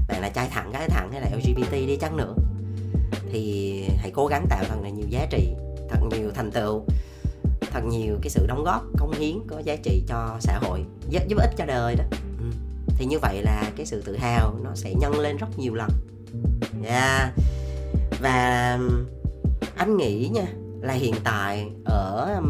bạn 0.09 0.21
là 0.21 0.29
trai 0.29 0.49
thẳng 0.51 0.73
gái 0.73 0.89
thẳng 0.89 1.13
hay 1.13 1.21
là 1.21 1.31
lgbt 1.37 1.73
đi 1.73 1.97
chăng 1.97 2.17
nữa 2.17 2.35
thì 3.33 3.85
hãy 3.97 4.11
cố 4.15 4.27
gắng 4.27 4.47
tạo 4.51 4.65
thật 4.69 4.77
là 4.83 4.89
nhiều 4.89 5.07
giá 5.09 5.27
trị 5.31 5.49
thật 5.89 5.99
nhiều 6.11 6.31
thành 6.35 6.51
tựu 6.51 6.85
thật 7.71 7.85
nhiều 7.85 8.19
cái 8.23 8.31
sự 8.31 8.47
đóng 8.47 8.65
góp 8.65 8.83
cống 8.99 9.13
hiến 9.13 9.39
có 9.47 9.59
giá 9.65 9.77
trị 9.77 10.03
cho 10.09 10.37
xã 10.41 10.59
hội 10.59 10.85
giúp, 11.09 11.39
ích 11.39 11.51
cho 11.57 11.65
đời 11.67 11.95
đó 11.95 12.05
thì 12.97 13.07
như 13.07 13.19
vậy 13.19 13.43
là 13.43 13.71
cái 13.77 13.87
sự 13.87 14.03
tự 14.03 14.17
hào 14.17 14.55
nó 14.65 14.71
sẽ 14.75 14.95
nhân 14.95 15.21
lên 15.21 15.37
rất 15.37 15.59
nhiều 15.59 15.75
lần. 15.75 15.91
Yeah. 16.85 17.33
và 18.21 18.79
anh 19.77 19.97
nghĩ 19.97 20.31
nha, 20.35 20.47
là 20.81 20.93
hiện 20.93 21.15
tại 21.25 21.71
ở 21.85 22.41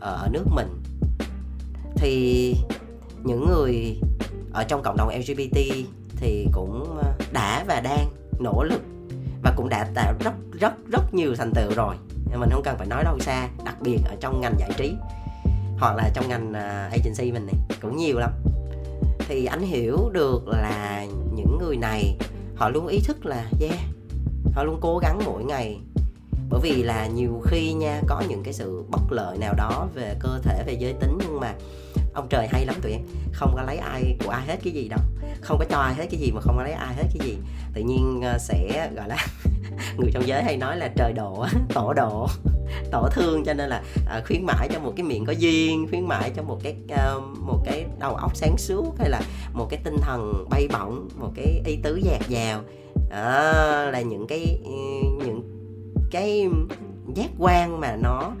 ở 0.00 0.28
nước 0.32 0.44
mình 0.50 0.82
thì 1.96 2.54
những 3.22 3.46
người 3.48 4.00
ở 4.52 4.64
trong 4.64 4.82
cộng 4.82 4.96
đồng 4.96 5.18
LGBT 5.18 5.58
thì 6.16 6.46
cũng 6.52 7.02
đã 7.32 7.64
và 7.66 7.80
đang 7.80 8.08
nỗ 8.40 8.62
lực 8.62 8.82
và 9.42 9.52
cũng 9.56 9.68
đã 9.68 9.88
tạo 9.94 10.14
rất 10.20 10.34
rất 10.60 10.72
rất 10.92 11.14
nhiều 11.14 11.34
thành 11.36 11.52
tựu 11.54 11.74
rồi. 11.76 11.96
Mình 12.36 12.50
không 12.52 12.62
cần 12.64 12.78
phải 12.78 12.86
nói 12.86 13.04
đâu 13.04 13.18
xa, 13.18 13.48
đặc 13.64 13.76
biệt 13.80 13.98
ở 14.04 14.16
trong 14.20 14.40
ngành 14.40 14.54
giải 14.58 14.70
trí 14.76 14.94
hoặc 15.78 15.96
là 15.96 16.10
trong 16.14 16.28
ngành 16.28 16.52
à, 16.52 16.90
agency 16.92 17.32
mình 17.32 17.46
này, 17.46 17.54
cũng 17.82 17.96
nhiều 17.96 18.18
lắm 18.18 18.30
thì 19.28 19.44
anh 19.44 19.60
hiểu 19.60 20.10
được 20.12 20.48
là 20.48 21.06
những 21.34 21.58
người 21.58 21.76
này, 21.76 22.16
họ 22.56 22.68
luôn 22.68 22.86
ý 22.86 23.00
thức 23.00 23.26
là, 23.26 23.50
yeah, 23.60 23.78
họ 24.54 24.64
luôn 24.64 24.78
cố 24.80 24.98
gắng 24.98 25.20
mỗi 25.24 25.44
ngày. 25.44 25.78
Bởi 26.50 26.60
vì 26.62 26.82
là 26.82 27.06
nhiều 27.06 27.42
khi 27.44 27.72
nha, 27.72 28.00
có 28.06 28.22
những 28.28 28.42
cái 28.42 28.52
sự 28.52 28.84
bất 28.90 29.02
lợi 29.10 29.38
nào 29.38 29.54
đó 29.54 29.88
về 29.94 30.14
cơ 30.20 30.38
thể, 30.42 30.64
về 30.66 30.72
giới 30.72 30.92
tính, 30.92 31.18
nhưng 31.20 31.40
mà 31.40 31.54
ông 32.14 32.26
trời 32.30 32.48
hay 32.50 32.66
lắm 32.66 32.74
tụi 32.82 32.92
em, 32.92 33.00
không 33.32 33.52
có 33.56 33.62
lấy 33.62 33.76
ai 33.76 34.16
của 34.24 34.30
ai 34.30 34.46
hết 34.46 34.56
cái 34.64 34.72
gì 34.72 34.88
đâu. 34.88 35.00
Không 35.40 35.58
có 35.58 35.64
cho 35.70 35.78
ai 35.78 35.94
hết 35.94 36.06
cái 36.10 36.20
gì 36.20 36.32
mà 36.32 36.40
không 36.40 36.56
có 36.56 36.62
lấy 36.62 36.72
ai 36.72 36.94
hết 36.94 37.06
cái 37.18 37.28
gì. 37.28 37.36
Tự 37.74 37.82
nhiên 37.82 38.20
ờ, 38.22 38.38
sẽ, 38.38 38.90
gọi 38.96 39.08
là 39.08 39.16
người 39.96 40.10
trong 40.14 40.26
giới 40.26 40.42
hay 40.42 40.56
nói 40.56 40.76
là 40.76 40.88
trời 40.96 41.12
độ 41.12 41.46
tổ 41.74 41.92
độ 41.92 42.28
tổ 42.90 43.08
thương 43.12 43.44
cho 43.44 43.54
nên 43.54 43.68
là 43.68 43.82
à, 44.06 44.22
khuyến 44.26 44.46
mãi 44.46 44.68
cho 44.72 44.80
một 44.80 44.92
cái 44.96 45.04
miệng 45.04 45.24
có 45.24 45.32
duyên 45.32 45.86
khuyến 45.90 46.08
mãi 46.08 46.32
cho 46.36 46.42
một 46.42 46.58
cái 46.62 46.76
à, 46.88 47.14
một 47.40 47.58
cái 47.64 47.84
đầu 47.98 48.14
óc 48.14 48.36
sáng 48.36 48.58
suốt 48.58 48.98
hay 48.98 49.10
là 49.10 49.20
một 49.52 49.66
cái 49.70 49.80
tinh 49.84 49.96
thần 50.00 50.44
bay 50.50 50.68
bổng 50.72 51.08
một 51.16 51.30
cái 51.34 51.62
ý 51.64 51.78
tứ 51.82 51.96
dạt 51.96 52.28
dào. 52.28 52.60
À, 53.10 53.32
là 53.92 54.00
những 54.00 54.26
cái 54.26 54.60
những 55.24 55.42
cái 56.10 56.48
giác 57.14 57.30
quan 57.38 57.80
mà 57.80 57.96
nó 57.96 58.32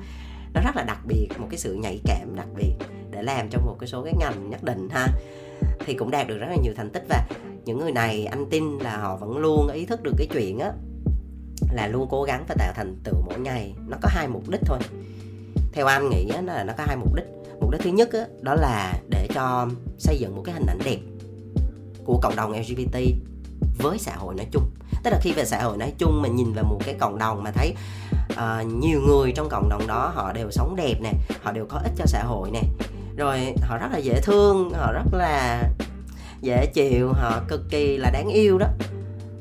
nó 0.54 0.60
rất 0.64 0.76
là 0.76 0.82
đặc 0.82 0.98
biệt 1.06 1.28
một 1.38 1.46
cái 1.50 1.58
sự 1.58 1.74
nhạy 1.74 2.00
cảm 2.04 2.36
đặc 2.36 2.46
biệt 2.56 2.74
để 3.10 3.22
làm 3.22 3.48
trong 3.48 3.66
một 3.66 3.76
cái 3.80 3.88
số 3.88 4.04
cái 4.04 4.14
ngành 4.20 4.50
nhất 4.50 4.62
định 4.62 4.88
ha. 4.90 5.06
Thì 5.86 5.94
cũng 5.94 6.10
đạt 6.10 6.28
được 6.28 6.38
rất 6.38 6.46
là 6.50 6.56
nhiều 6.62 6.72
thành 6.76 6.90
tích 6.90 7.04
và 7.08 7.26
những 7.64 7.78
người 7.78 7.92
này 7.92 8.26
anh 8.26 8.46
tin 8.50 8.78
là 8.78 8.96
họ 8.96 9.16
vẫn 9.16 9.38
luôn 9.38 9.68
ý 9.68 9.86
thức 9.86 10.02
được 10.02 10.14
cái 10.18 10.26
chuyện 10.32 10.58
á 10.58 10.72
là 11.72 11.86
luôn 11.86 12.08
cố 12.10 12.22
gắng 12.22 12.44
và 12.48 12.54
tạo 12.58 12.72
thành 12.76 12.96
tựu 13.04 13.14
mỗi 13.26 13.38
ngày. 13.38 13.74
Nó 13.88 13.96
có 14.02 14.08
hai 14.12 14.28
mục 14.28 14.48
đích 14.48 14.60
thôi. 14.66 14.78
Theo 15.72 15.86
anh 15.86 16.10
nghĩ 16.10 16.28
á, 16.34 16.42
là 16.42 16.64
nó 16.64 16.72
có 16.78 16.84
hai 16.86 16.96
mục 16.96 17.14
đích. 17.14 17.24
Mục 17.60 17.70
đích 17.70 17.80
thứ 17.80 17.90
nhất 17.90 18.12
á, 18.12 18.26
đó 18.40 18.54
là 18.54 18.94
để 19.08 19.28
cho 19.34 19.68
xây 19.98 20.18
dựng 20.18 20.36
một 20.36 20.42
cái 20.44 20.54
hình 20.54 20.66
ảnh 20.66 20.78
đẹp 20.84 20.98
của 22.04 22.18
cộng 22.22 22.36
đồng 22.36 22.52
lgbt 22.52 22.96
với 23.78 23.98
xã 23.98 24.16
hội 24.16 24.34
nói 24.34 24.46
chung. 24.50 24.70
Tức 25.04 25.10
là 25.10 25.18
khi 25.22 25.32
về 25.32 25.44
xã 25.44 25.62
hội 25.62 25.76
nói 25.76 25.92
chung 25.98 26.22
mình 26.22 26.36
nhìn 26.36 26.52
vào 26.52 26.64
một 26.64 26.78
cái 26.84 26.94
cộng 26.94 27.18
đồng 27.18 27.42
mà 27.42 27.50
thấy 27.50 27.74
uh, 28.32 28.66
nhiều 28.66 29.00
người 29.00 29.32
trong 29.32 29.48
cộng 29.48 29.68
đồng 29.68 29.86
đó 29.86 30.12
họ 30.14 30.32
đều 30.32 30.50
sống 30.50 30.76
đẹp 30.76 30.94
nè 31.00 31.12
họ 31.42 31.52
đều 31.52 31.66
có 31.66 31.78
ích 31.78 31.92
cho 31.96 32.06
xã 32.06 32.22
hội 32.22 32.50
nè. 32.50 32.62
Rồi 33.16 33.54
họ 33.60 33.78
rất 33.78 33.88
là 33.92 33.98
dễ 33.98 34.20
thương 34.20 34.70
họ 34.70 34.92
rất 34.92 35.14
là 35.14 35.62
dễ 36.40 36.66
chịu 36.74 37.12
họ 37.12 37.40
cực 37.48 37.60
kỳ 37.70 37.96
là 37.96 38.10
đáng 38.10 38.28
yêu 38.28 38.58
đó 38.58 38.66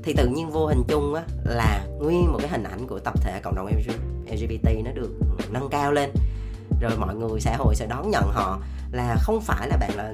thì 0.03 0.13
tự 0.13 0.27
nhiên 0.27 0.49
vô 0.49 0.65
hình 0.65 0.83
chung 0.87 1.13
á, 1.13 1.23
là 1.43 1.85
nguyên 1.99 2.31
một 2.31 2.37
cái 2.41 2.49
hình 2.49 2.63
ảnh 2.63 2.87
của 2.87 2.99
tập 2.99 3.13
thể 3.21 3.39
cộng 3.43 3.55
đồng 3.55 3.67
LGBT 4.31 4.69
nó 4.85 4.91
được 4.91 5.11
nâng 5.51 5.69
cao 5.69 5.91
lên. 5.91 6.09
Rồi 6.81 6.91
mọi 6.97 7.15
người 7.15 7.39
xã 7.39 7.55
hội 7.57 7.75
sẽ 7.75 7.85
đón 7.85 8.09
nhận 8.09 8.23
họ 8.31 8.59
là 8.91 9.15
không 9.19 9.41
phải 9.41 9.67
là 9.67 9.77
bạn 9.77 9.91
là 9.95 10.13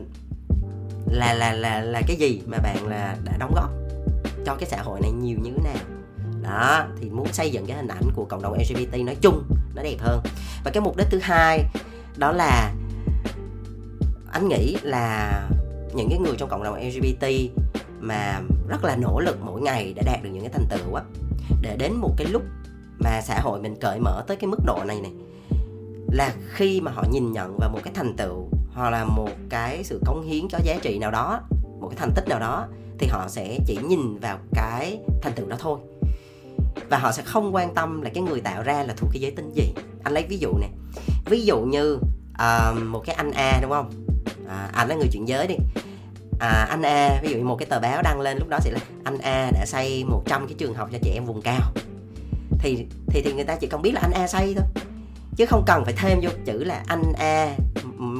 là 1.07 1.33
là 1.33 1.53
là 1.53 1.81
là 1.81 2.01
cái 2.07 2.17
gì 2.17 2.41
mà 2.45 2.57
bạn 2.57 2.87
là 2.87 3.15
đã 3.23 3.37
đóng 3.39 3.53
góp 3.55 3.69
cho 4.45 4.55
cái 4.55 4.69
xã 4.69 4.81
hội 4.81 4.99
này 5.01 5.11
nhiều 5.11 5.37
như 5.43 5.51
thế 5.51 5.63
nào. 5.63 5.83
Đó, 6.43 6.85
thì 7.01 7.09
muốn 7.09 7.33
xây 7.33 7.51
dựng 7.51 7.65
cái 7.65 7.77
hình 7.77 7.87
ảnh 7.87 8.11
của 8.15 8.25
cộng 8.25 8.41
đồng 8.41 8.53
LGBT 8.53 8.97
nói 9.05 9.15
chung, 9.21 9.43
nó 9.75 9.83
đẹp 9.83 9.97
hơn. 9.99 10.21
Và 10.63 10.71
cái 10.71 10.81
mục 10.81 10.97
đích 10.97 11.07
thứ 11.09 11.19
hai 11.21 11.63
đó 12.17 12.31
là 12.31 12.73
anh 14.31 14.47
nghĩ 14.47 14.77
là 14.81 15.31
những 15.93 16.09
cái 16.09 16.19
người 16.19 16.35
trong 16.37 16.49
cộng 16.49 16.63
đồng 16.63 16.87
LGBT 16.87 17.25
mà 17.99 18.41
rất 18.67 18.83
là 18.83 18.95
nỗ 18.95 19.19
lực 19.19 19.37
mỗi 19.41 19.61
ngày 19.61 19.93
để 19.95 20.01
đạt 20.05 20.23
được 20.23 20.29
những 20.33 20.43
cái 20.43 20.51
thành 20.53 20.65
tựu 20.69 20.93
á. 20.93 21.03
Để 21.61 21.75
đến 21.79 21.93
một 21.93 22.13
cái 22.17 22.27
lúc 22.27 22.43
mà 22.99 23.21
xã 23.21 23.39
hội 23.39 23.61
mình 23.61 23.75
cởi 23.81 23.99
mở 23.99 24.23
tới 24.27 24.37
cái 24.37 24.47
mức 24.47 24.59
độ 24.65 24.83
này 24.85 25.01
này 25.01 25.11
là 26.11 26.33
khi 26.49 26.81
mà 26.81 26.91
họ 26.91 27.03
nhìn 27.11 27.31
nhận 27.31 27.57
vào 27.57 27.69
một 27.69 27.79
cái 27.83 27.93
thành 27.93 28.15
tựu 28.17 28.49
hoặc 28.73 28.89
là 28.89 29.05
một 29.05 29.29
cái 29.49 29.83
sự 29.83 30.01
cống 30.05 30.21
hiến 30.21 30.47
cho 30.49 30.59
giá 30.63 30.77
trị 30.81 30.99
nào 30.99 31.11
đó 31.11 31.41
một 31.79 31.87
cái 31.87 31.97
thành 31.99 32.11
tích 32.15 32.27
nào 32.27 32.39
đó 32.39 32.67
thì 32.97 33.07
họ 33.07 33.27
sẽ 33.27 33.59
chỉ 33.65 33.77
nhìn 33.87 34.19
vào 34.19 34.37
cái 34.53 34.99
thành 35.21 35.33
tựu 35.33 35.47
đó 35.47 35.55
thôi. 35.59 35.79
Và 36.89 36.97
họ 36.97 37.11
sẽ 37.11 37.23
không 37.23 37.55
quan 37.55 37.73
tâm 37.73 38.01
là 38.01 38.09
cái 38.13 38.23
người 38.23 38.41
tạo 38.41 38.63
ra 38.63 38.83
là 38.83 38.93
thuộc 38.97 39.09
cái 39.13 39.21
giới 39.21 39.31
tính 39.31 39.51
gì. 39.55 39.73
Anh 40.03 40.13
lấy 40.13 40.25
ví 40.29 40.37
dụ 40.37 40.57
nè. 40.57 40.67
Ví 41.25 41.45
dụ 41.45 41.59
như 41.61 41.99
uh, 42.33 42.77
một 42.87 43.01
cái 43.05 43.15
anh 43.15 43.31
A 43.31 43.59
đúng 43.61 43.71
không? 43.71 43.91
À, 44.47 44.69
anh 44.73 44.87
là 44.87 44.95
người 44.95 45.07
chuyển 45.11 45.27
giới 45.27 45.47
đi 45.47 45.55
à, 46.39 46.67
anh 46.69 46.81
A 46.81 47.19
ví 47.21 47.29
dụ 47.29 47.37
như 47.37 47.43
một 47.43 47.55
cái 47.55 47.65
tờ 47.65 47.79
báo 47.79 48.01
đăng 48.01 48.21
lên 48.21 48.37
lúc 48.37 48.47
đó 48.47 48.59
sẽ 48.61 48.71
là 48.71 48.79
anh 49.03 49.17
A 49.17 49.51
đã 49.53 49.65
xây 49.65 50.03
100 50.03 50.47
cái 50.47 50.55
trường 50.57 50.73
học 50.73 50.89
cho 50.91 50.97
trẻ 51.01 51.11
em 51.13 51.25
vùng 51.25 51.41
cao. 51.41 51.73
Thì 52.59 52.85
thì 53.07 53.21
thì 53.21 53.33
người 53.33 53.43
ta 53.43 53.55
chỉ 53.55 53.67
cần 53.67 53.81
biết 53.81 53.91
là 53.93 54.01
anh 54.01 54.11
A 54.11 54.27
xây 54.27 54.55
thôi. 54.57 54.65
Chứ 55.37 55.45
không 55.45 55.63
cần 55.67 55.85
phải 55.85 55.93
thêm 55.97 56.19
vô 56.21 56.29
chữ 56.45 56.63
là 56.63 56.83
anh 56.87 57.03
A 57.19 57.55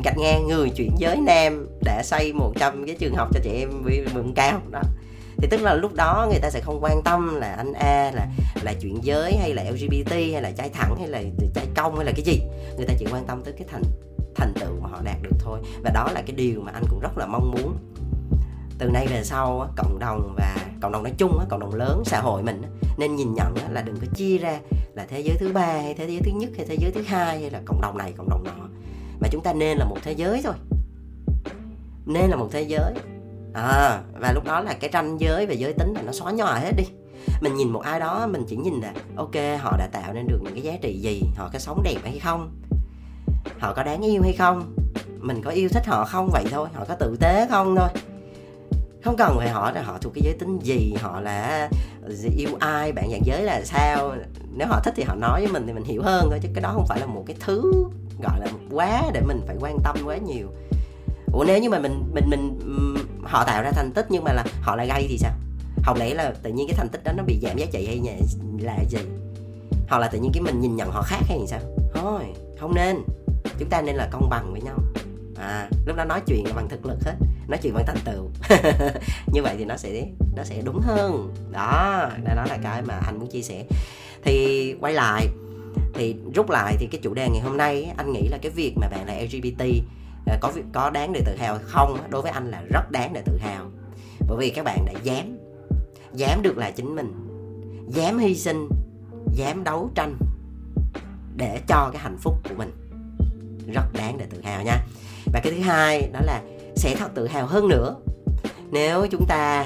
gạch 0.04 0.18
ngang 0.18 0.48
người 0.48 0.70
chuyển 0.70 0.92
giới 0.98 1.18
nam 1.18 1.68
đã 1.84 2.04
xây 2.04 2.34
100 2.34 2.86
cái 2.86 2.96
trường 3.00 3.16
học 3.16 3.30
cho 3.34 3.40
trẻ 3.44 3.52
em 3.52 3.84
vùng 4.14 4.34
cao. 4.34 4.62
Đó. 4.72 4.82
Thì 5.38 5.48
tức 5.52 5.62
là 5.62 5.74
lúc 5.74 5.94
đó 5.94 6.28
người 6.30 6.40
ta 6.40 6.50
sẽ 6.50 6.62
không 6.62 6.84
quan 6.84 7.02
tâm 7.04 7.36
là 7.36 7.54
anh 7.58 7.74
A 7.74 8.12
là 8.14 8.28
là 8.62 8.74
chuyển 8.82 9.00
giới 9.04 9.38
hay 9.38 9.54
là 9.54 9.64
LGBT 9.64 10.12
hay 10.12 10.42
là 10.42 10.52
trai 10.52 10.70
thẳng 10.70 10.96
hay 11.00 11.08
là 11.08 11.22
trai 11.56 11.66
công 11.76 11.96
hay 11.96 12.06
là 12.06 12.12
cái 12.16 12.26
gì. 12.26 12.42
Người 12.78 12.86
ta 12.86 12.94
chỉ 13.00 13.06
quan 13.12 13.26
tâm 13.26 13.44
tới 13.44 13.54
cái 13.58 13.68
thành 13.72 13.84
thành 14.36 14.54
tựu 14.54 14.80
mà 14.82 14.90
họ 14.90 15.02
đạt 15.04 15.18
được 15.22 15.36
thôi. 15.40 15.60
Và 15.84 15.92
đó 15.94 16.08
là 16.14 16.22
cái 16.22 16.36
điều 16.36 16.62
mà 16.62 16.72
anh 16.72 16.84
cũng 16.90 17.00
rất 17.00 17.18
là 17.18 17.26
mong 17.26 17.52
muốn 17.52 17.78
từ 18.80 18.90
nay 18.90 19.08
về 19.10 19.24
sau 19.24 19.68
cộng 19.76 20.00
đồng 20.00 20.34
và 20.38 20.56
cộng 20.82 20.92
đồng 20.92 21.04
nói 21.04 21.14
chung 21.18 21.40
cộng 21.50 21.60
đồng 21.60 21.76
lớn 21.76 22.04
xã 22.06 22.20
hội 22.20 22.44
mình 22.44 22.62
nên 22.98 23.16
nhìn 23.16 23.34
nhận 23.34 23.54
là 23.72 23.82
đừng 23.82 23.98
có 24.02 24.08
chia 24.16 24.38
ra 24.38 24.60
là 24.94 25.06
thế 25.10 25.20
giới 25.20 25.38
thứ 25.40 25.52
ba 25.54 25.66
hay 25.66 25.94
thế 25.94 26.08
giới 26.08 26.22
thứ 26.24 26.32
nhất 26.32 26.50
hay 26.58 26.66
thế 26.66 26.76
giới 26.80 26.92
thứ 26.92 27.02
hai 27.02 27.42
hay 27.42 27.50
là 27.50 27.62
cộng 27.66 27.82
đồng 27.82 27.98
này 27.98 28.14
cộng 28.18 28.30
đồng 28.30 28.44
nọ. 28.44 28.68
Mà 29.22 29.28
chúng 29.32 29.44
ta 29.44 29.54
nên 29.54 29.78
là 29.78 29.86
một 29.86 29.98
thế 30.04 30.12
giới 30.12 30.42
thôi. 30.44 30.54
Nên 32.06 32.30
là 32.30 32.36
một 32.36 32.48
thế 32.52 32.62
giới. 32.62 32.94
À, 33.54 34.02
và 34.20 34.32
lúc 34.34 34.46
đó 34.46 34.62
là 34.62 34.74
cái 34.80 34.90
ranh 34.94 35.18
giới 35.20 35.46
về 35.46 35.56
giới 35.56 35.74
tính 35.74 35.94
là 35.94 36.02
nó 36.02 36.12
xóa 36.12 36.32
nhòa 36.32 36.60
hết 36.60 36.72
đi. 36.78 36.84
Mình 37.42 37.56
nhìn 37.56 37.70
một 37.70 37.80
ai 37.80 38.00
đó 38.00 38.28
mình 38.28 38.44
chỉ 38.48 38.56
nhìn 38.56 38.82
là 38.82 38.94
ok 39.16 39.36
họ 39.60 39.78
đã 39.78 39.88
tạo 39.92 40.14
nên 40.14 40.28
được 40.28 40.40
những 40.44 40.54
cái 40.54 40.64
giá 40.64 40.74
trị 40.82 41.00
gì 41.00 41.22
họ 41.36 41.50
có 41.54 41.60
sống 41.60 41.84
đẹp 41.84 41.98
hay 42.04 42.20
không 42.20 42.52
họ 43.60 43.74
có 43.74 43.84
đáng 43.84 44.02
yêu 44.02 44.22
hay 44.22 44.34
không. 44.34 44.76
Mình 45.20 45.42
có 45.44 45.52
yêu 45.52 45.70
thích 45.70 45.86
họ 45.86 46.06
không? 46.06 46.30
Vậy 46.34 46.46
thôi 46.52 46.68
họ 46.74 46.86
có 46.88 46.96
tử 46.96 47.18
tế 47.20 47.48
không 47.50 47.76
thôi 47.76 47.90
không 49.04 49.18
cần 49.18 49.38
phải 49.38 49.50
hỏi 49.50 49.74
là 49.74 49.82
họ 49.82 49.98
thuộc 50.02 50.14
cái 50.14 50.22
giới 50.24 50.34
tính 50.34 50.60
gì, 50.60 50.94
họ 51.02 51.22
là 51.22 51.70
yêu 52.38 52.50
ai, 52.60 52.92
bạn 52.92 53.10
dạng 53.12 53.26
giới 53.26 53.44
là 53.44 53.62
sao? 53.66 54.16
Nếu 54.54 54.68
họ 54.68 54.80
thích 54.84 54.94
thì 54.98 55.04
họ 55.04 55.16
nói 55.16 55.42
với 55.42 55.52
mình 55.52 55.64
thì 55.68 55.74
mình 55.74 55.84
hiểu 55.84 56.02
hơn 56.04 56.28
thôi, 56.30 56.40
chứ 56.42 56.50
cái 56.54 56.62
đó 56.62 56.72
không 56.74 56.86
phải 56.88 57.00
là 57.00 57.06
một 57.06 57.24
cái 57.28 57.36
thứ, 57.40 57.74
gọi 58.24 58.40
là, 58.40 58.48
quá 58.72 59.04
để 59.14 59.22
mình 59.22 59.42
phải 59.48 59.56
quan 59.60 59.78
tâm 59.84 59.98
quá 60.06 60.18
nhiều. 60.18 60.48
Ủa, 61.34 61.44
nếu 61.48 61.60
như 61.60 61.70
mà 61.70 61.80
mình 61.80 62.04
mình 62.14 62.30
mình 62.30 62.60
họ 63.24 63.44
tạo 63.44 63.64
ra 63.64 63.72
thành 63.72 63.92
tích 63.92 64.06
nhưng 64.10 64.24
mà 64.24 64.34
là 64.34 64.44
họ 64.62 64.76
lại 64.76 64.88
gây 64.88 65.06
thì 65.10 65.18
sao? 65.18 65.32
Không 65.84 65.98
lẽ 65.98 66.14
là 66.14 66.34
tự 66.44 66.52
nhiên 66.52 66.68
cái 66.68 66.76
thành 66.78 66.90
tích 66.90 67.04
đó 67.04 67.12
nó 67.18 67.24
bị 67.24 67.40
giảm 67.42 67.58
giá 67.58 67.66
trị 67.72 67.86
hay 67.88 68.20
là 68.60 68.78
gì? 68.90 69.00
Hoặc 69.90 70.00
là 70.00 70.08
tự 70.08 70.20
nhiên 70.20 70.32
cái 70.34 70.42
mình 70.42 70.62
nhìn 70.62 70.76
nhận 70.76 70.92
họ 70.92 71.02
khác 71.02 71.22
hay 71.28 71.40
sao? 71.48 71.60
Thôi, 71.94 72.24
không 72.60 72.76
nên. 72.76 72.98
Chúng 73.60 73.70
ta 73.70 73.82
nên 73.82 73.96
là 73.96 74.10
công 74.12 74.30
bằng 74.30 74.52
với 74.52 74.62
nhau 74.62 74.78
à 75.40 75.70
lúc 75.86 75.98
đó 75.98 76.06
nói 76.06 76.22
chuyện 76.28 76.44
bằng 76.56 76.70
thực 76.70 76.86
lực 76.86 76.98
hết, 77.06 77.16
nói 77.48 77.60
chuyện 77.64 77.74
bằng 77.74 77.86
thành 77.88 78.00
tựu. 78.06 78.30
Như 79.34 79.44
vậy 79.44 79.56
thì 79.58 79.66
nó 79.66 79.78
sẽ 79.78 80.06
nó 80.36 80.44
sẽ 80.44 80.62
đúng 80.62 80.80
hơn. 80.80 81.34
Đó 81.52 82.10
đó 82.36 82.46
là 82.48 82.58
cái 82.64 82.82
mà 82.82 83.00
anh 83.06 83.20
muốn 83.20 83.30
chia 83.30 83.42
sẻ. 83.42 83.66
Thì 84.24 84.76
quay 84.80 84.94
lại, 84.94 85.28
thì 85.94 86.16
rút 86.36 86.50
lại 86.50 86.76
thì 86.80 86.88
cái 86.92 87.02
chủ 87.04 87.14
đề 87.14 87.30
ngày 87.30 87.42
hôm 87.42 87.58
nay, 87.58 87.92
anh 87.98 88.12
nghĩ 88.12 88.28
là 88.28 88.38
cái 88.42 88.52
việc 88.52 88.74
mà 88.78 88.88
bạn 88.88 89.06
là 89.08 89.14
lgbt 89.14 89.64
ờ, 90.26 90.38
có 90.42 90.52
có 90.74 90.90
đáng 90.90 91.14
để 91.14 91.22
tự 91.26 91.36
hào 91.38 91.60
không 91.64 91.98
đối 92.10 92.22
với 92.22 92.32
anh 92.32 92.52
là 92.52 92.62
rất 92.74 92.92
đáng 92.92 93.14
để 93.14 93.22
tự 93.26 93.38
hào. 93.38 93.72
Bởi 94.28 94.38
vì 94.38 94.50
các 94.50 94.66
bạn 94.66 94.86
đã 94.86 94.94
dám 95.04 95.38
dám 96.14 96.42
được 96.42 96.58
là 96.58 96.72
chính 96.72 96.96
mình, 96.96 97.14
dám 97.88 98.18
hy 98.18 98.36
sinh, 98.36 98.70
dám 99.34 99.64
đấu 99.64 99.92
tranh 99.96 100.18
để 101.36 101.60
cho 101.68 101.90
cái 101.94 102.02
hạnh 102.02 102.18
phúc 102.18 102.34
của 102.50 102.56
mình. 102.58 102.72
Rất 103.74 103.94
đáng 103.94 104.18
để 104.18 104.26
tự 104.30 104.42
hào 104.42 104.64
nha 104.64 104.78
và 105.34 105.40
cái 105.44 105.54
thứ 105.54 105.60
hai 105.60 106.10
đó 106.14 106.20
là 106.24 106.42
sẽ 106.76 106.96
thật 106.96 107.12
tự 107.16 107.28
hào 107.28 107.46
hơn 107.46 107.68
nữa. 107.68 107.96
Nếu 108.72 109.08
chúng 109.12 109.26
ta 109.28 109.66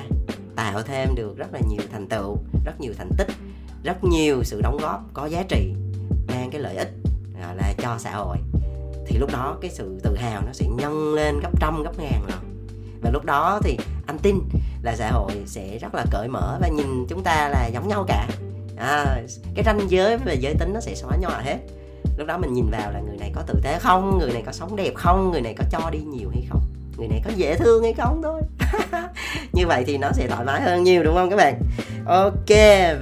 tạo 0.55 0.81
thêm 0.81 1.15
được 1.15 1.37
rất 1.37 1.53
là 1.53 1.59
nhiều 1.69 1.81
thành 1.91 2.07
tựu 2.07 2.37
rất 2.65 2.79
nhiều 2.79 2.93
thành 2.97 3.09
tích 3.17 3.27
rất 3.83 4.03
nhiều 4.03 4.43
sự 4.43 4.61
đóng 4.61 4.77
góp 4.81 5.01
có 5.13 5.25
giá 5.25 5.43
trị 5.49 5.73
mang 6.27 6.49
cái 6.51 6.61
lợi 6.61 6.75
ích 6.75 6.89
gọi 7.41 7.55
là 7.55 7.73
cho 7.77 7.95
xã 7.99 8.11
hội 8.11 8.37
thì 9.07 9.17
lúc 9.17 9.31
đó 9.33 9.57
cái 9.61 9.71
sự 9.71 9.99
tự 10.03 10.15
hào 10.17 10.41
nó 10.45 10.53
sẽ 10.53 10.65
nhân 10.77 11.13
lên 11.13 11.39
gấp 11.39 11.59
trăm 11.59 11.83
gấp 11.83 11.99
ngàn 11.99 12.25
rồi 12.29 12.39
và 13.01 13.09
lúc 13.13 13.25
đó 13.25 13.59
thì 13.63 13.77
anh 14.07 14.17
tin 14.17 14.39
là 14.81 14.95
xã 14.95 15.11
hội 15.11 15.31
sẽ 15.45 15.77
rất 15.77 15.95
là 15.95 16.05
cởi 16.11 16.27
mở 16.27 16.57
và 16.61 16.67
nhìn 16.67 17.05
chúng 17.09 17.23
ta 17.23 17.49
là 17.49 17.67
giống 17.67 17.87
nhau 17.87 18.05
cả. 18.07 18.27
À, 18.77 19.17
cái 19.55 19.63
ranh 19.65 19.79
giới 19.89 20.17
về 20.17 20.35
giới 20.35 20.53
tính 20.59 20.73
nó 20.73 20.79
sẽ 20.79 20.95
xóa 20.95 21.17
nhòa 21.21 21.41
hết 21.41 21.57
lúc 22.17 22.27
đó 22.27 22.37
mình 22.37 22.53
nhìn 22.53 22.69
vào 22.71 22.91
là 22.91 22.99
người 22.99 23.17
này 23.17 23.31
có 23.35 23.41
tử 23.41 23.59
tế 23.63 23.79
không? 23.79 24.17
Người 24.19 24.31
này 24.33 24.43
có 24.45 24.51
sống 24.51 24.75
đẹp 24.75 24.91
không? 24.95 25.31
Người 25.31 25.41
này 25.41 25.55
có 25.57 25.63
cho 25.71 25.89
đi 25.89 25.99
nhiều 25.99 26.29
hay 26.33 26.45
không? 26.49 26.61
Người 26.97 27.07
này 27.07 27.21
có 27.25 27.31
dễ 27.35 27.55
thương 27.55 27.83
hay 27.83 27.93
không 27.93 28.21
thôi? 28.23 28.41
Như 29.53 29.67
vậy 29.67 29.83
thì 29.87 29.97
nó 29.97 30.11
sẽ 30.11 30.27
thoải 30.27 30.45
mái 30.45 30.61
hơn 30.61 30.83
nhiều, 30.83 31.03
đúng 31.03 31.15
không 31.15 31.29
các 31.29 31.35
bạn? 31.35 31.61
Ok, 32.05 32.49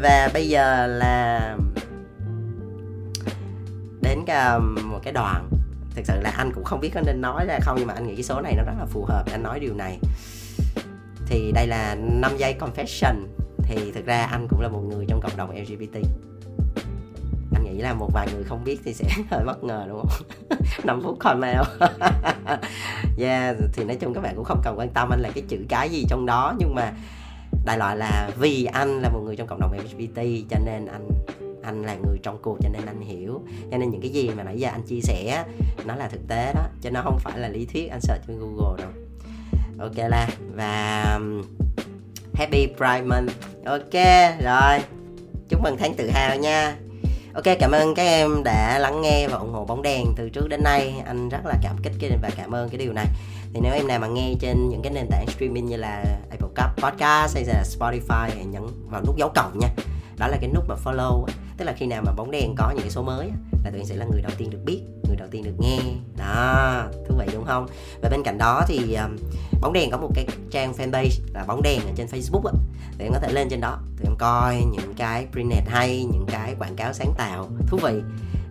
và 0.02 0.30
bây 0.34 0.50
giờ 0.50 0.88
là 0.88 1.58
đến 4.02 4.19
cả 4.26 4.60
một 4.60 5.00
cái 5.04 5.13
đoạn. 5.13 5.50
Thực 5.95 6.06
sự 6.06 6.13
là 6.21 6.34
anh 6.38 6.52
cũng 6.56 6.63
không 6.63 6.80
biết 6.80 6.91
có 6.93 7.02
nên 7.02 7.21
nói 7.21 7.45
ra 7.45 7.60
không, 7.62 7.76
nhưng 7.80 7.88
mà 7.88 7.93
anh 7.93 8.08
nghĩ 8.08 8.15
cái 8.15 8.24
số 8.24 8.41
này 8.41 8.56
nó 8.58 8.63
rất 8.63 8.74
là 8.80 8.86
phù 8.86 9.06
hợp 9.06 9.24
để 9.26 9.34
anh 9.34 9.43
nói 9.43 9.60
điều 9.60 9.74
này. 9.74 10.00
Thì 11.26 11.52
đây 11.52 11.67
là 11.67 11.95
5 11.95 12.38
giây 12.38 12.56
confession. 12.60 13.15
Thì 13.63 13.91
thực 13.91 14.06
ra 14.06 14.24
anh 14.24 14.47
cũng 14.50 14.62
là 14.62 14.67
một 14.67 14.82
người 14.89 15.06
trong 15.08 15.21
cộng 15.21 15.38
đồng 15.38 15.62
LGBT 15.62 16.08
nghĩ 17.73 17.81
là 17.81 17.93
một 17.93 18.10
vài 18.13 18.27
người 18.34 18.43
không 18.43 18.63
biết 18.63 18.79
thì 18.86 18.93
sẽ 18.93 19.05
hơi 19.31 19.45
bất 19.45 19.63
ngờ, 19.63 19.86
đúng 19.88 19.99
không? 19.99 20.27
5 20.84 21.01
phút 21.03 21.19
comment. 21.19 21.65
Yeah, 23.17 23.57
thì 23.73 23.84
nói 23.84 23.95
chung 23.95 24.13
các 24.13 24.21
bạn 24.21 24.36
cũng 24.36 24.45
không 24.45 24.62
cần 24.63 24.79
quan 24.79 24.89
tâm 24.89 25.10
anh 25.10 25.19
là 25.21 25.29
cái 25.36 25.43
chữ 25.47 25.57
cái 25.69 25.89
gì 25.89 26.05
trong 26.10 26.25
đó, 26.25 26.53
nhưng 26.60 26.75
mà 26.75 26.93
đại 27.65 27.77
loại 27.77 27.97
là 27.97 28.29
vì 28.39 28.65
anh 28.65 29.01
là 29.01 29.10
một 29.10 29.19
người 29.25 29.36
trong 29.36 29.47
cộng 29.47 29.60
đồng 29.60 29.77
LGBT 29.77 30.21
cho 30.49 30.57
nên 30.65 30.86
anh 30.86 31.07
anh 31.63 31.84
là 31.84 31.95
người 31.95 32.17
trong 32.23 32.38
cuộc, 32.41 32.57
cho 32.62 32.69
nên 32.69 32.86
anh 32.86 33.01
hiểu. 33.01 33.41
Cho 33.71 33.77
nên 33.77 33.89
những 33.89 34.01
cái 34.01 34.10
gì 34.10 34.29
mà 34.29 34.43
nãy 34.43 34.60
giờ 34.60 34.69
anh 34.71 34.81
chia 34.81 34.99
sẻ 35.01 35.45
nó 35.86 35.95
là 35.95 36.07
thực 36.07 36.27
tế 36.27 36.53
đó, 36.53 36.62
chứ 36.81 36.91
nó 36.91 37.01
không 37.03 37.17
phải 37.19 37.39
là 37.39 37.47
lý 37.47 37.65
thuyết, 37.65 37.89
anh 37.89 38.01
sợ 38.01 38.17
trên 38.27 38.39
google 38.39 38.84
đâu. 38.84 38.91
Ok 39.79 39.97
là 40.10 40.29
và 40.55 41.03
um, 41.15 41.41
happy 42.34 42.67
pride 42.67 43.01
month. 43.01 43.31
Ok, 43.65 43.93
rồi. 44.43 44.79
Chúc 45.49 45.62
mừng 45.63 45.77
tháng 45.77 45.93
tự 45.93 46.10
hào 46.10 46.38
nha. 46.38 46.75
Ok 47.34 47.44
cảm 47.60 47.72
ơn 47.72 47.96
các 47.96 48.04
em 48.04 48.44
đã 48.44 48.80
lắng 48.80 49.02
nghe 49.02 49.28
và 49.28 49.38
ủng 49.38 49.54
hộ 49.54 49.65
bóng 49.65 49.82
đèn 49.82 50.06
từ 50.15 50.30
trước 50.30 50.48
đến 50.50 50.63
nay. 50.63 50.94
Anh 51.06 51.30
rất 51.30 51.46
là 51.46 51.56
cảm 51.63 51.76
kích 51.84 51.94
và 52.22 52.30
cảm 52.38 52.52
ơn 52.52 52.70
cái 52.70 52.78
điều 52.78 52.94
này. 52.94 53.06
Thì 53.54 53.60
nếu 53.63 53.74
em 53.74 53.88
nào 53.88 54.00
mà 54.00 54.08
nghe 54.08 54.34
trên 54.39 54.70
những 54.70 54.82
cái 54.82 54.94
nền 54.94 55.08
tảng 55.12 55.28
streaming 55.28 55.65
như 55.65 55.78
là 55.78 56.04
Apple 56.30 56.50
Cup, 56.56 56.84
Podcast 56.84 57.36
hay 57.36 57.46
là 57.46 57.63
Spotify 57.63 58.30
thì 58.36 58.44
nhấn 58.44 58.63
vào 58.89 59.02
nút 59.08 59.17
dấu 59.17 59.32
cộng 59.36 59.60
nha. 59.60 59.67
Đó 60.17 60.28
là 60.28 60.38
cái 60.41 60.50
nút 60.54 60.63
mà 60.67 60.76
follow 60.84 61.26
tức 61.58 61.65
là 61.65 61.74
khi 61.78 61.86
nào 61.86 62.02
mà 62.06 62.12
bóng 62.12 62.32
đèn 62.32 62.56
có 62.58 62.72
những 62.72 62.82
cái 62.82 62.91
số 62.91 63.04
mới 63.04 63.30
là 63.63 63.71
tụi 63.71 63.80
em 63.80 63.86
sẽ 63.86 63.95
là 63.95 64.06
người 64.06 64.21
đầu 64.21 64.32
tiên 64.38 64.50
được 64.50 64.60
biết 64.65 64.82
người 65.08 65.15
đầu 65.15 65.28
tiên 65.32 65.43
được 65.43 65.56
nghe. 65.60 65.80
Đó 66.17 66.84
thú 67.08 67.15
vị 67.19 67.26
đúng 67.34 67.45
không? 67.45 67.67
Và 68.02 68.10
bên 68.10 68.24
cạnh 68.24 68.38
đó 68.38 68.63
thì 68.67 68.93
um, 68.93 69.17
bóng 69.62 69.74
đèn 69.74 69.91
có 69.91 69.97
một 69.97 70.12
cái 70.15 70.26
trang 70.52 70.74
fanpage 70.74 71.21
là 71.34 71.43
bóng 71.47 71.62
đèn 71.62 71.80
ở 71.80 71.91
trên 71.95 72.08
facebook 72.08 72.45
á. 72.45 72.54
Tụi 72.97 73.08
em 73.08 73.13
có 73.13 73.19
thể 73.19 73.34
lên 73.34 73.50
trên 73.50 73.62
đó 73.62 73.78
tụi 73.97 74.08
em 74.08 74.15
coi 74.17 74.63
những 74.71 74.93
cái 74.97 75.28
print 75.32 75.67
hay 75.67 76.04
những 76.04 76.26
cái 76.32 76.56
quảng 76.60 76.76
cáo 76.76 76.93
sáng 76.93 77.13
tạo. 77.17 77.50
Thú 77.67 77.80
vị. 77.84 78.02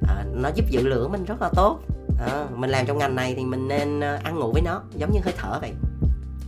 À, 0.08 0.24
nó 0.32 0.50
giúp 0.54 0.64
giữ 0.70 0.86
lửa 0.88 1.08
mình 1.08 1.24
rất 1.24 1.42
là 1.42 1.50
tốt. 1.54 1.80
À, 2.20 2.46
mình 2.54 2.70
làm 2.70 2.86
trong 2.86 2.98
ngành 2.98 3.14
này 3.14 3.34
thì 3.36 3.44
mình 3.44 3.68
nên 3.68 4.00
ờ, 4.00 4.18
ăn 4.22 4.38
ngủ 4.38 4.52
với 4.52 4.62
nó 4.62 4.82
giống 4.96 5.12
như 5.12 5.20
hơi 5.24 5.34
thở 5.36 5.58
vậy. 5.60 5.72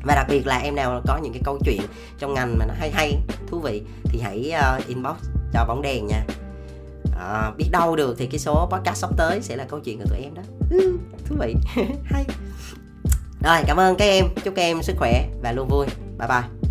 Và 0.04 0.14
đặc 0.14 0.26
biệt 0.28 0.46
là 0.46 0.58
em 0.58 0.74
nào 0.74 1.02
có 1.06 1.18
những 1.22 1.32
cái 1.32 1.42
câu 1.44 1.58
chuyện 1.64 1.80
trong 2.18 2.34
ngành 2.34 2.58
mà 2.58 2.66
nó 2.66 2.74
hay 2.78 2.90
hay 2.90 3.18
thú 3.46 3.58
vị 3.58 3.82
thì 4.04 4.20
hãy 4.20 4.52
uh, 4.78 4.86
inbox 4.86 5.16
cho 5.52 5.64
bóng 5.64 5.82
đèn 5.82 6.06
nha 6.06 6.24
à, 7.22 7.50
biết 7.56 7.68
đâu 7.70 7.96
được 7.96 8.14
thì 8.18 8.26
cái 8.26 8.38
số 8.38 8.68
podcast 8.72 8.96
sắp 9.00 9.10
tới 9.16 9.42
sẽ 9.42 9.56
là 9.56 9.64
câu 9.64 9.80
chuyện 9.80 9.98
của 9.98 10.04
tụi 10.08 10.18
em 10.18 10.34
đó. 10.34 10.42
Ừ, 10.70 10.98
thú 11.26 11.36
vị. 11.40 11.54
Hay. 12.04 12.24
Rồi 13.42 13.62
cảm 13.66 13.76
ơn 13.76 13.96
các 13.96 14.04
em. 14.04 14.26
Chúc 14.44 14.54
các 14.56 14.62
em 14.62 14.82
sức 14.82 14.96
khỏe 14.98 15.28
và 15.42 15.52
luôn 15.52 15.68
vui. 15.68 15.86
Bye 16.18 16.28
bye. 16.28 16.61